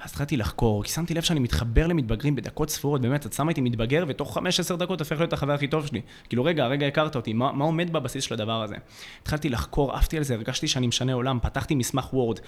[0.00, 3.60] ואז התחלתי לחקור, כי שמתי לב שאני מתחבר למתבגרים בדקות ספורות, באמת, את שמה איתי
[3.60, 6.00] מתבגר, ותוך 15 דקות הופך להיות החבר הכי טוב שלי.
[6.28, 8.74] כאילו, רגע, הרגע הכרת אותי, מה, מה עומד בבסיס של הדבר הזה?
[9.22, 12.40] התחלתי לחקור, עפתי על זה, הרגשתי שאני משנה עולם, פתחתי מסמך Word,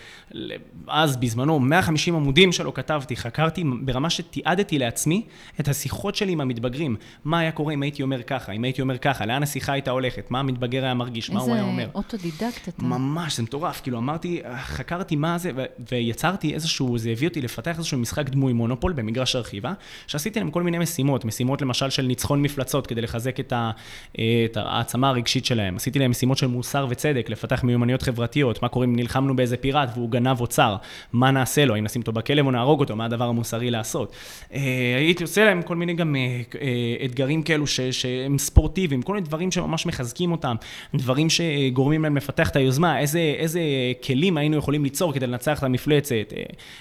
[0.88, 5.26] אז בזמנו, 150 עמודים שלו כתבתי, חקרתי ברמה שתיעדתי לעצמי
[5.60, 6.96] את השיחות שלי עם המתבגרים.
[7.24, 10.30] מה היה קורה אם הייתי אומר ככה, אם הייתי אומר ככה, לאן השיחה הייתה הולכת,
[10.30, 11.82] מה המתבגר היה מרגיש, מה הוא היה אומר.
[11.82, 12.82] איזה אוטודידקט אתה.
[12.82, 15.50] ממש, זה מטורף, כאילו אמרתי, חקרתי מה זה,
[15.92, 19.72] ויצרתי איזשהו, זה הביא אותי לפתח איזשהו משחק דמוי מונופול במגרש הרכיבה,
[20.06, 23.70] שעשיתי להם כל מיני משימות, משימות למשל של ניצחון מפלצות כדי לחזק את, ה,
[24.12, 28.86] את העצמה הרגשית שלהם, עשיתי להם משימות של מוסר וצדק, לפתח מיומנויות חברתיות, מה קורה
[28.86, 30.76] אם נלחמנו באיזה פיראט והוא גנב אוצר,
[31.12, 34.16] מה נעשה לו, האם נשים אותו בכלא או נהרוג אותו, מה הדבר המוסרי לעשות.
[34.54, 34.60] אה,
[34.96, 39.26] הייתי עושה להם כל מיני גם אה, אה, אתגרים כאלו ש, שהם ספורטיביים, כל מיני
[39.26, 40.56] דברים שממש מחזקים אותם,
[40.94, 43.60] דברים שגורמים להם לפתח את היוזמה, איזה, איזה
[44.06, 46.32] כלים היינו יכולים ליצור כדי לנצח את המפלצת,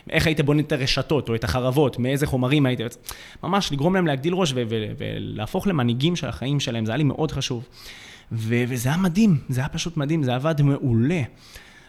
[0.10, 2.84] איך היית בונה את הרשתות או את החרבות, מאיזה חומרים הייתי...
[3.44, 4.54] ממש לגרום להם להגדיל ראש
[4.98, 7.68] ולהפוך למנהיגים של החיים שלהם, זה היה לי מאוד חשוב.
[8.32, 11.22] ו- וזה היה מדהים, זה היה פשוט מדהים, זה עבד מעולה.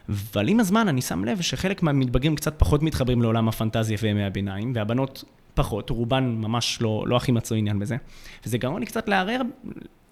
[0.09, 4.71] אבל עם הזמן אני שם לב שחלק מהמתבגרים קצת פחות מתחברים לעולם הפנטזיה וימי הביניים,
[4.75, 7.97] והבנות פחות, רובן ממש לא, לא הכי מצאו עניין בזה.
[8.45, 9.41] וזה גרם לי קצת לערער,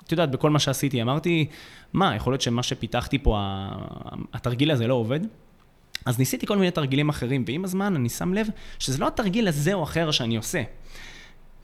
[0.03, 1.01] את יודעת, בכל מה שעשיתי.
[1.01, 1.45] אמרתי,
[1.93, 3.39] מה, יכול להיות שמה שפיתחתי פה,
[4.33, 5.19] התרגיל הזה לא עובד?
[6.05, 8.47] אז ניסיתי כל מיני תרגילים אחרים, ועם הזמן אני שם לב
[8.79, 10.63] שזה לא התרגיל הזה או אחר שאני עושה.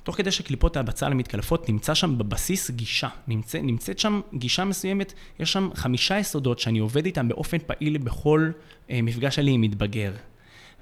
[0.03, 3.07] תוך כדי שקליפות הבצל מתקלפות, נמצא שם בבסיס גישה.
[3.27, 8.51] נמצא, נמצאת שם גישה מסוימת, יש שם חמישה יסודות שאני עובד איתם באופן פעיל בכל
[8.89, 10.13] אה, מפגש שלי עם מתבגר.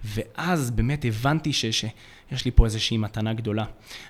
[0.03, 1.85] ואז באמת הבנתי ש,
[2.29, 3.65] שיש לי פה איזושהי מתנה גדולה.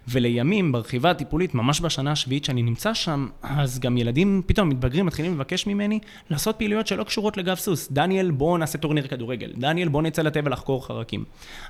[0.07, 5.34] ולימים, ברכיבה הטיפולית, ממש בשנה השביעית שאני נמצא שם, אז גם ילדים, פתאום מתבגרים, מתחילים
[5.34, 5.99] לבקש ממני
[6.30, 7.91] לעשות פעילויות שלא קשורות לגב סוס.
[7.91, 9.53] דניאל, בוא נעשה טורניר כדורגל.
[9.57, 11.24] דניאל, בוא נצא לטבע לחקור חרקים.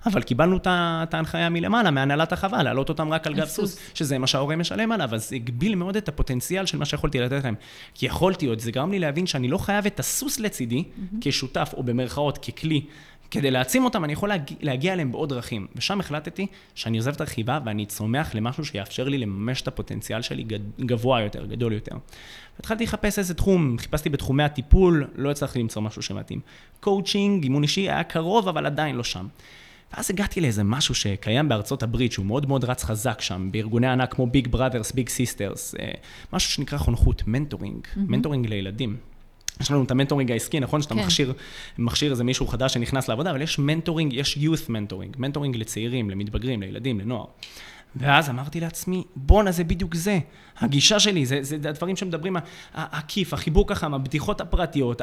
[0.06, 4.28] אבל קיבלנו את ההנחיה מלמעלה, מהנהלת החווה, להעלות אותם רק על גב סוס, שזה מה
[4.28, 7.56] שההורה משלם עליו, אז הגביל מאוד את הפוטנציאל של מה שיכולתי לתת להם.
[7.94, 10.84] כי יכולתי עוד, זה גרם לי להבין שאני לא חייב את הסוס לצידי,
[11.22, 12.82] כשותף, או במרכאות, ככלי.
[13.36, 15.68] כדי להעצים אותם, אני יכול להגיע, להגיע אליהם בעוד דרכים.
[15.76, 20.46] ושם החלטתי שאני עוזב את הרכיבה ואני צומח למשהו שיאפשר לי לממש את הפוטנציאל שלי
[20.80, 21.96] גבוה יותר, גדול יותר.
[22.60, 26.40] התחלתי לחפש איזה תחום, חיפשתי בתחומי הטיפול, לא הצלחתי למצוא משהו שמתאים.
[26.80, 29.28] קואוצ'ינג, אימון אישי, היה קרוב, אבל עדיין לא שם.
[29.94, 34.14] ואז הגעתי לאיזה משהו שקיים בארצות הברית, שהוא מאוד מאוד רץ חזק שם, בארגוני ענק
[34.14, 35.76] כמו Big Brothers, Big Sisters,
[36.34, 38.00] משהו שנקרא חונכות, mentoring, mm-hmm.
[38.00, 38.98] mentoring לילדים.
[39.62, 40.82] יש לנו את ה mentoring העסקי, נכון?
[40.82, 41.02] שאתה כן.
[41.02, 41.34] מכשיר,
[41.78, 46.62] מכשיר איזה מישהו חדש שנכנס לעבודה, אבל יש mentoring, יש youth mentoring, mentoring לצעירים, למתבגרים,
[46.62, 47.26] לילדים, לנוער.
[47.96, 50.20] ואז אמרתי לעצמי, בואנה, זה בדיוק זה.
[50.58, 52.36] הגישה שלי, זה, זה הדברים שמדברים,
[52.74, 55.02] הכיף, החיבור ככה, הבדיחות הפרטיות,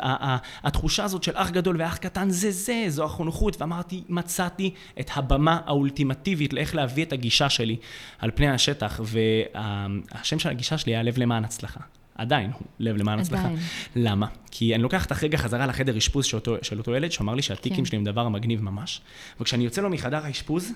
[0.62, 3.60] התחושה הזאת של אח גדול ואח קטן, זה זה, זו החונכות.
[3.60, 7.76] ואמרתי, מצאתי את הבמה האולטימטיבית לאיך להביא את הגישה שלי
[8.18, 9.00] על פני השטח.
[9.04, 11.80] והשם של הגישה שלי היה לב למען הצלחה.
[12.14, 13.48] עדיין הוא לב למען הצלחה.
[13.96, 14.26] למה?
[14.50, 17.42] כי אני לוקח את הרגע חזרה לחדר אשפוז של אותו, של אותו ילד, שאמר לי
[17.42, 17.84] שהטיקים כן.
[17.84, 19.00] שלי הם דבר מגניב ממש.
[19.40, 20.72] וכשאני יוצא לו מחדר האשפוז,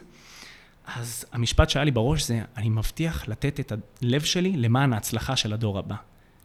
[0.87, 3.73] אז המשפט שהיה לי בראש זה, אני מבטיח לתת את
[4.03, 5.97] הלב שלי למען ההצלחה של הדור הבא.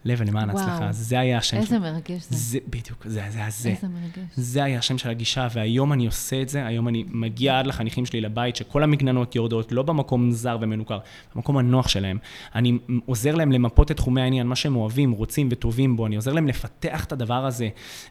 [0.05, 1.57] לב ולמען הצלחה, זה היה השם.
[1.57, 1.79] איזה.
[1.79, 2.37] מרגש זה.
[2.37, 2.59] זה.
[2.67, 3.69] בדיוק, זה היה זה.
[3.69, 4.29] איזה מרגש.
[4.35, 8.05] זה היה השם של הגישה, והיום אני עושה את זה, היום אני מגיע עד לחניכים
[8.05, 10.99] שלי לבית, שכל המגננות יורדות, לא במקום זר ומנוכר,
[11.35, 12.17] במקום הנוח שלהם.
[12.55, 16.33] אני עוזר להם למפות את תחומי העניין, מה שהם אוהבים, רוצים וטובים בו, אני עוזר
[16.33, 17.69] להם לפתח את הדבר הזה,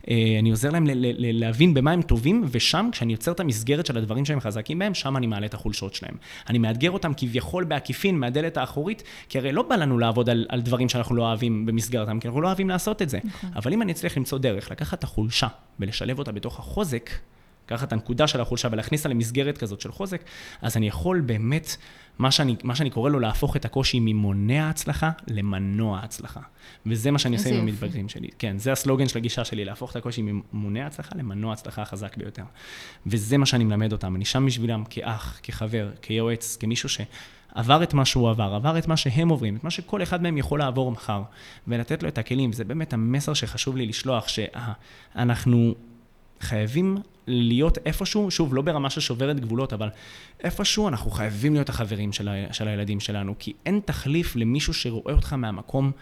[0.08, 0.86] אה, אני עוזר להם
[1.18, 5.16] להבין במה הם טובים, ושם, כשאני יוצר את המסגרת של הדברים שהם חזקים בהם, שם
[5.16, 6.14] אני מעלה את החולשות שלהם.
[6.48, 10.60] אני מאתגר אותם כביכול בעקיפין מהדלת האחורית, כי הרי לא בא לנו לעבוד על, על
[10.60, 13.18] דברים שאנחנו לא אוהבים במסגרתם, כי אנחנו לא אוהבים לעשות את זה.
[13.24, 13.50] נכון.
[13.56, 15.48] אבל אם אני אצליח למצוא דרך לקחת את החולשה
[15.80, 17.10] ולשלב אותה בתוך החוזק,
[17.66, 20.22] לקחת את הנקודה של החולשה ולהכניס אותה למסגרת כזאת של חוזק,
[20.62, 21.76] אז אני יכול באמת,
[22.18, 26.40] מה שאני, מה שאני קורא לו, להפוך את הקושי ממונע הצלחה למנוע הצלחה.
[26.86, 28.28] וזה מה שאני עושה עם המתבגרים שלי.
[28.38, 32.44] כן, זה הסלוגן של הגישה שלי, להפוך את הקושי ממונע הצלחה למנוע הצלחה החזק ביותר.
[33.06, 34.16] וזה מה שאני מלמד אותם.
[34.16, 37.00] אני שם בשבילם כאח, כחבר, כיועץ, כמישהו ש...
[37.54, 40.38] עבר את מה שהוא עבר, עבר את מה שהם עוברים, את מה שכל אחד מהם
[40.38, 41.22] יכול לעבור מחר,
[41.68, 42.52] ולתת לו את הכלים.
[42.52, 45.74] זה באמת המסר שחשוב לי לשלוח, שאנחנו
[46.40, 49.88] חייבים להיות איפשהו, שוב, לא ברמה ששוברת גבולות, אבל
[50.40, 55.14] איפשהו אנחנו חייבים להיות החברים של, ה, של הילדים שלנו, כי אין תחליף למישהו שרואה
[55.14, 55.92] אותך מהמקום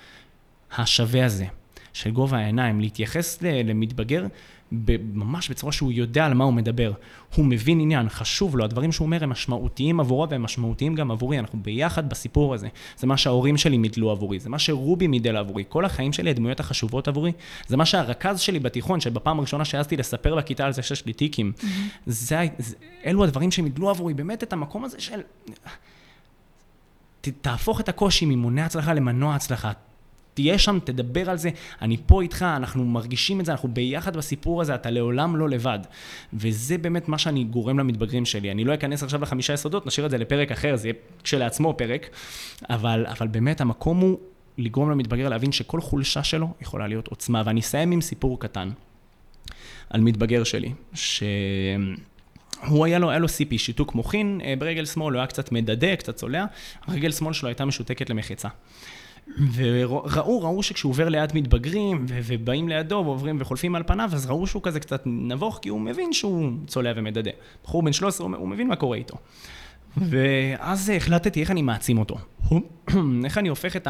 [0.77, 1.47] השווה הזה,
[1.93, 4.27] של גובה העיניים, להתייחס למתבגר
[4.73, 6.93] ממש בצורה שהוא יודע על מה הוא מדבר.
[7.35, 11.39] הוא מבין עניין, חשוב לו, הדברים שהוא אומר הם משמעותיים עבורו והם משמעותיים גם עבורי,
[11.39, 12.69] אנחנו ביחד בסיפור הזה.
[12.97, 16.61] זה מה שההורים שלי מידלו עבורי, זה מה שרובי מידל עבורי, כל החיים שלי הדמויות
[16.61, 17.33] החשובות עבורי,
[17.67, 21.53] זה מה שהרכז שלי בתיכון, שבפעם הראשונה שהעזתי לספר בכיתה על זה שיש לי טיקים,
[21.57, 21.65] mm-hmm.
[22.07, 25.21] זה, זה, אלו הדברים שמידלו עבורי, באמת את המקום הזה של...
[27.41, 29.73] תהפוך את הקושי ממונע הצלחה למנוע הצלחה.
[30.39, 31.51] תהיה שם, תדבר על זה,
[31.83, 35.79] אני פה איתך, אנחנו מרגישים את זה, אנחנו ביחד בסיפור הזה, אתה לעולם לא לבד.
[36.33, 38.51] וזה באמת מה שאני גורם למתבגרים שלי.
[38.51, 42.09] אני לא אכנס עכשיו לחמישה יסודות, נשאיר את זה לפרק אחר, זה יהיה כשלעצמו פרק,
[42.71, 44.19] אבל, אבל באמת המקום הוא
[44.59, 47.43] לגרום למתבגר להבין שכל חולשה שלו יכולה להיות עוצמה.
[47.47, 48.71] ואני אסיים עם סיפור קטן
[49.91, 51.23] על מתבגר שלי, ש...
[52.67, 55.97] הוא היה לו, היה לו CP, שיתוק מוחין, אה, ברגל שמאל הוא היה קצת מדדה,
[55.97, 56.45] קצת צולע,
[56.89, 58.49] רגל שמאל שלו הייתה משותקת למחיצה.
[59.55, 64.47] וראו, ראו שכשהוא עובר ליד מתבגרים, ו- ובאים לידו ועוברים וחולפים על פניו, אז ראו
[64.47, 67.31] שהוא כזה קצת נבוך, כי הוא מבין שהוא צולע ומדדה.
[67.65, 69.17] בחור בן 13, הוא מבין מה קורה איתו.
[69.97, 72.19] ואז החלטתי איך אני מעצים אותו.
[73.25, 73.89] איך אני הופך את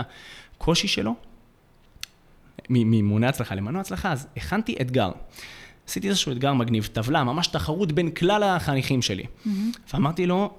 [0.56, 1.14] הקושי שלו
[2.70, 5.10] ממונה הצלחה למנוע הצלחה, אז הכנתי אתגר.
[5.88, 9.24] עשיתי איזשהו אתגר מגניב, טבלה, ממש תחרות בין כלל החניכים שלי.
[9.92, 10.54] ואמרתי לו,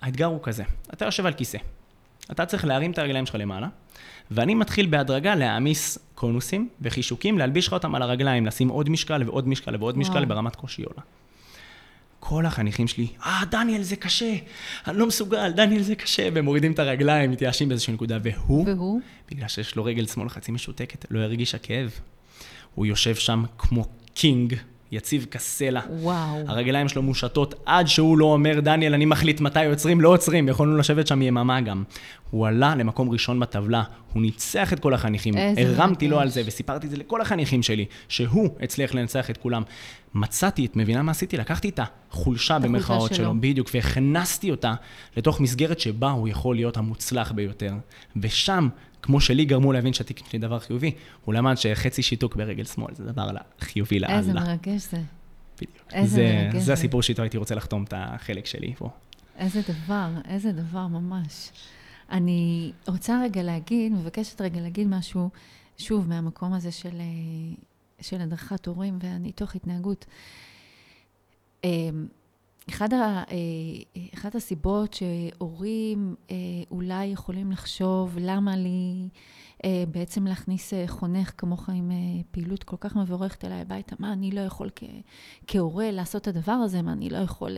[0.00, 1.58] האתגר הוא כזה, אתה יושב על כיסא,
[2.30, 3.68] אתה צריך להרים את הרגליים שלך למעלה,
[4.30, 9.48] ואני מתחיל בהדרגה להעמיס קונוסים וחישוקים, להלביש לך אותם על הרגליים, לשים עוד משקל ועוד
[9.48, 11.02] משקל ועוד משקל ברמת קושי עולה.
[12.20, 14.34] כל החניכים שלי, אה, דניאל זה קשה,
[14.86, 19.00] אני לא מסוגל, דניאל זה קשה, והם מורידים את הרגליים, מתייאשים באיזושהי נקודה, והוא, והוא,
[19.30, 21.90] בגלל שיש לו רגל שמאל חצי משותקת, לא הרגיש הכאב.
[22.74, 24.54] הוא יושב שם כמו קינג,
[24.92, 25.80] יציב כסלע.
[25.90, 26.44] וואו.
[26.46, 30.76] הרגליים שלו מושטות עד שהוא לא אומר, דניאל, אני מחליט מתי עוצרים, לא עוצרים, יכולנו
[30.76, 31.84] לשבת שם יממה גם.
[32.30, 33.82] הוא עלה למקום ראשון בטבלה,
[34.12, 35.34] הוא ניצח את כל החניכים.
[35.56, 39.62] הרמתי לו על זה וסיפרתי את זה לכל החניכים שלי, שהוא הצליח לנצח את כולם.
[40.14, 41.36] מצאתי, את מבינה מה עשיתי?
[41.36, 41.80] לקחתי את
[42.10, 44.74] החולשה במרכאות שלו, בדיוק, והכנסתי אותה
[45.16, 47.72] לתוך מסגרת שבה הוא יכול להיות המוצלח ביותר.
[48.16, 48.68] ושם
[49.06, 50.94] כמו שלי גרמו להבין שהתיק שלי דבר חיובי,
[51.24, 53.28] הוא למד שחצי שיתוק ברגל שמאל, זה דבר
[53.60, 54.18] חיובי לאללה.
[54.18, 55.00] איזה מרגש זה.
[55.56, 55.92] בדיוק.
[55.92, 56.64] איזה זה, מרגש זה.
[56.66, 58.90] זה הסיפור שאיתו הייתי רוצה לחתום את החלק שלי פה.
[59.38, 61.50] איזה דבר, איזה דבר ממש.
[62.10, 65.30] אני רוצה רגע להגיד, מבקשת רגע להגיד משהו,
[65.78, 67.54] שוב, מהמקום הזה של, אה,
[68.00, 70.06] של הדרכת הורים והניתוח התנהגות.
[72.68, 76.36] אחד ה, אה, אחת הסיבות שהורים אה,
[76.70, 79.08] אולי יכולים לחשוב למה לי
[79.64, 81.90] אה, בעצם להכניס חונך כמוך עם
[82.30, 84.70] פעילות כל כך מבורכת אליי הביתה, מה אני לא יכול
[85.46, 87.56] כהורה לעשות את הדבר הזה, מה אני לא יכול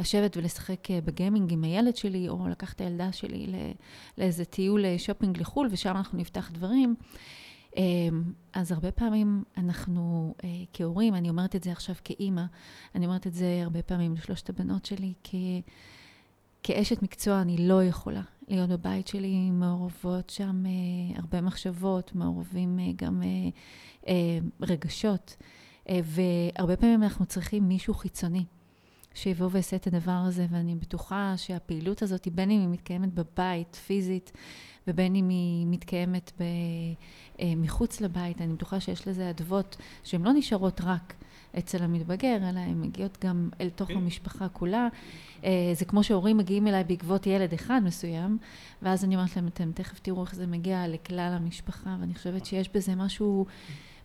[0.00, 3.46] לשבת ולשחק בגיימינג עם הילד שלי, או לקחת את הילדה שלי
[4.18, 6.94] לאיזה טיול שופינג לחו"ל, ושם אנחנו נפתח דברים.
[7.76, 12.44] אמ, אז הרבה פעמים אנחנו אה, כהורים, אני אומרת את זה עכשיו כאימא,
[12.94, 15.34] אני אומרת את זה הרבה פעמים לשלושת הבנות שלי, כ...
[16.64, 22.84] כאשת מקצוע אני לא יכולה להיות בבית שלי, מעורבות שם אה, הרבה מחשבות, מעורבים אה,
[22.96, 23.28] גם אה,
[24.08, 25.36] אה, רגשות,
[25.88, 28.44] אה, והרבה פעמים אנחנו צריכים מישהו חיצוני.
[29.14, 34.32] שיבוא ויעשה את הדבר הזה, ואני בטוחה שהפעילות הזאת, בין אם היא מתקיימת בבית, פיזית,
[34.88, 36.42] ובין אם היא מתקיימת ב,
[37.40, 41.14] אה, מחוץ לבית, אני בטוחה שיש לזה אדוות שהן לא נשארות רק
[41.58, 43.96] אצל המתבגר, אלא הן מגיעות גם אל תוך כן.
[43.96, 44.88] המשפחה כולה.
[45.44, 48.38] אה, זה כמו שהורים מגיעים אליי בעקבות ילד אחד מסוים,
[48.82, 52.68] ואז אני אומרת להם, אתם תכף תראו איך זה מגיע לכלל המשפחה, ואני חושבת שיש
[52.74, 53.46] בזה משהו...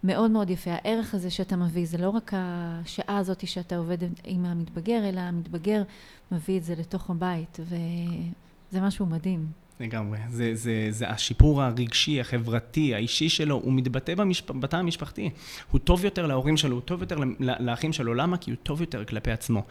[0.03, 0.71] מאוד מאוד יפה.
[0.73, 5.83] הערך הזה שאתה מביא, זה לא רק השעה הזאת שאתה עובד עם המתבגר, אלא המתבגר
[6.31, 9.47] מביא את זה לתוך הבית, וזה משהו מדהים.
[9.80, 10.17] לגמרי.
[10.30, 14.51] זה, זה, זה השיפור הרגשי, החברתי, האישי שלו, הוא מתבטא במשפ...
[14.51, 15.30] בתא המשפחתי.
[15.71, 18.13] הוא טוב יותר להורים שלו, הוא טוב יותר לאחים שלו.
[18.13, 18.38] למה?
[18.38, 19.63] כי הוא טוב יותר כלפי עצמו.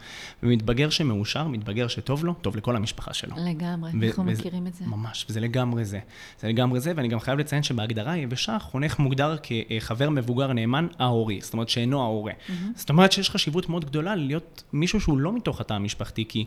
[0.43, 3.35] ומתבגר שמאושר, מתבגר שטוב לו, טוב לכל המשפחה שלו.
[3.37, 4.85] לגמרי, ו- אנחנו וזה, מכירים את זה.
[4.85, 5.99] ממש, וזה לגמרי זה.
[6.39, 11.39] זה לגמרי זה, ואני גם חייב לציין שבהגדרה היבשה, חונך מוגדר כחבר מבוגר נאמן ההורי,
[11.41, 12.31] זאת אומרת שאינו ההורה.
[12.31, 12.51] Mm-hmm.
[12.75, 16.45] זאת אומרת שיש חשיבות מאוד גדולה להיות מישהו שהוא לא מתוך התא המשפחתי, כי...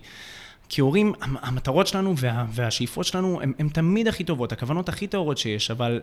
[0.75, 6.01] כהורים, המטרות שלנו וה, והשאיפות שלנו הן תמיד הכי טובות, הכוונות הכי טהורות שיש, אבל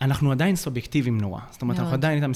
[0.00, 1.40] אנחנו עדיין סובייקטיביים נורא.
[1.50, 1.84] זאת אומרת, מאוד.
[1.84, 2.32] אנחנו עדיין איתם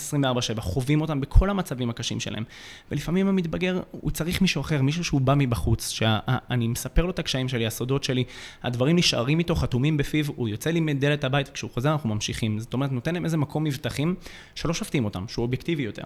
[0.57, 2.45] 24-7, חווים אותם בכל המצבים הקשים שלהם.
[2.91, 7.49] ולפעמים המתבגר, הוא צריך מישהו אחר, מישהו שהוא בא מבחוץ, שאני מספר לו את הקשיים
[7.49, 8.25] שלי, הסודות שלי,
[8.63, 12.59] הדברים נשארים איתו, חתומים בפיו, הוא יוצא לי מדלת הבית, וכשהוא חוזר אנחנו ממשיכים.
[12.59, 14.15] זאת אומרת, נותן להם איזה מקום מבטחים
[14.55, 16.05] שלא שופטים אותם, שהוא אובייקטיבי יותר.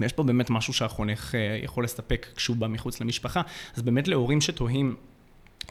[0.00, 3.42] ויש פה באמת משהו שהחונך אה, יכול לספק כשהוא בא מחוץ למשפחה.
[3.76, 4.94] אז באמת להורים שתוהים,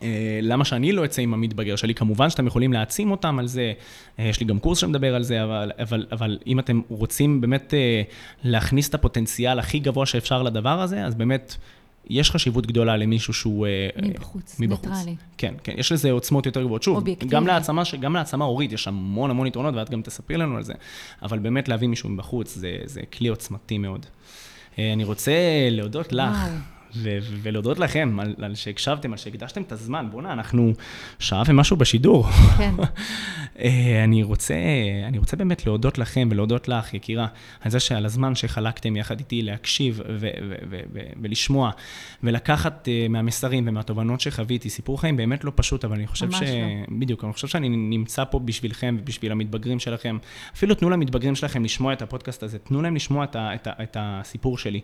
[0.02, 1.94] אה, למה שאני לא אצא עם המתבגר שלי?
[1.94, 3.74] כמובן שאתם יכולים להעצים אותם על זה,
[4.20, 7.74] אה, יש לי גם קורס שמדבר על זה, אבל, אבל, אבל אם אתם רוצים באמת
[8.44, 11.56] להכניס את הפוטנציאל הכי גבוה שאפשר לדבר הזה, אז באמת
[12.08, 13.68] יש חשיבות גדולה למישהו שהוא...
[13.68, 14.88] אה, מבחוץ, מבחוץ.
[14.88, 15.16] ניטרלי.
[15.38, 16.84] כן, כן, יש לזה עוצמות יותר גבוהות.
[16.84, 17.32] שוב, אובייקטיבי.
[17.36, 20.74] גם להעצמה, גם להעצמה הורית יש המון המון יתרונות, ואת גם תספרי לנו על זה,
[21.22, 24.06] אבל באמת להביא מישהו מבחוץ זה, זה כלי עוצמתי מאוד.
[24.80, 25.32] אה, אני רוצה
[25.72, 26.38] להודות לך.
[26.48, 26.79] ו-
[27.42, 30.08] ולהודות לכם על, על שהקשבתם, על שהקדשתם את הזמן.
[30.12, 30.74] בואנה, אנחנו
[31.20, 32.28] שעה ומשהו בשידור.
[32.58, 32.76] כן.
[33.64, 34.56] אה, אני, רוצה,
[35.08, 37.28] אני רוצה באמת להודות לכם ולהודות לך, יקירה,
[37.62, 40.02] על זה שעל הזמן שחלקתם יחד איתי להקשיב
[41.22, 41.72] ולשמוע,
[42.24, 44.70] ולקחת uh, מהמסרים ומהתובנות שחוויתי.
[44.70, 46.42] סיפור חיים באמת לא פשוט, אבל אני חושב ש...
[46.42, 46.98] לא.
[47.00, 50.18] בדיוק, אני חושב שאני נמצא פה בשבילכם ובשביל המתבגרים שלכם.
[50.56, 53.84] אפילו תנו למתבגרים שלכם לשמוע את הפודקאסט הזה, תנו להם לשמוע את, ה- את, ה-
[53.84, 54.82] את הסיפור שלי.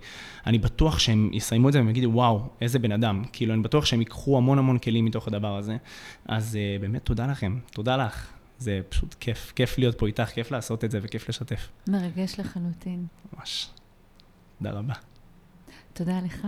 [0.47, 3.23] אני בטוח שהם יסיימו את זה והם יגידו, וואו, איזה בן אדם.
[3.31, 5.77] כאילו, אני בטוח שהם ייקחו המון המון כלים מתוך הדבר הזה.
[6.25, 8.27] אז uh, באמת תודה לכם, תודה לך.
[8.57, 11.69] זה פשוט כיף, כיף להיות פה איתך, כיף לעשות את זה וכיף לשתף.
[11.87, 13.05] מרגש לחלוטין.
[13.33, 13.69] ממש.
[14.57, 14.93] תודה רבה.
[15.93, 16.47] תודה לך.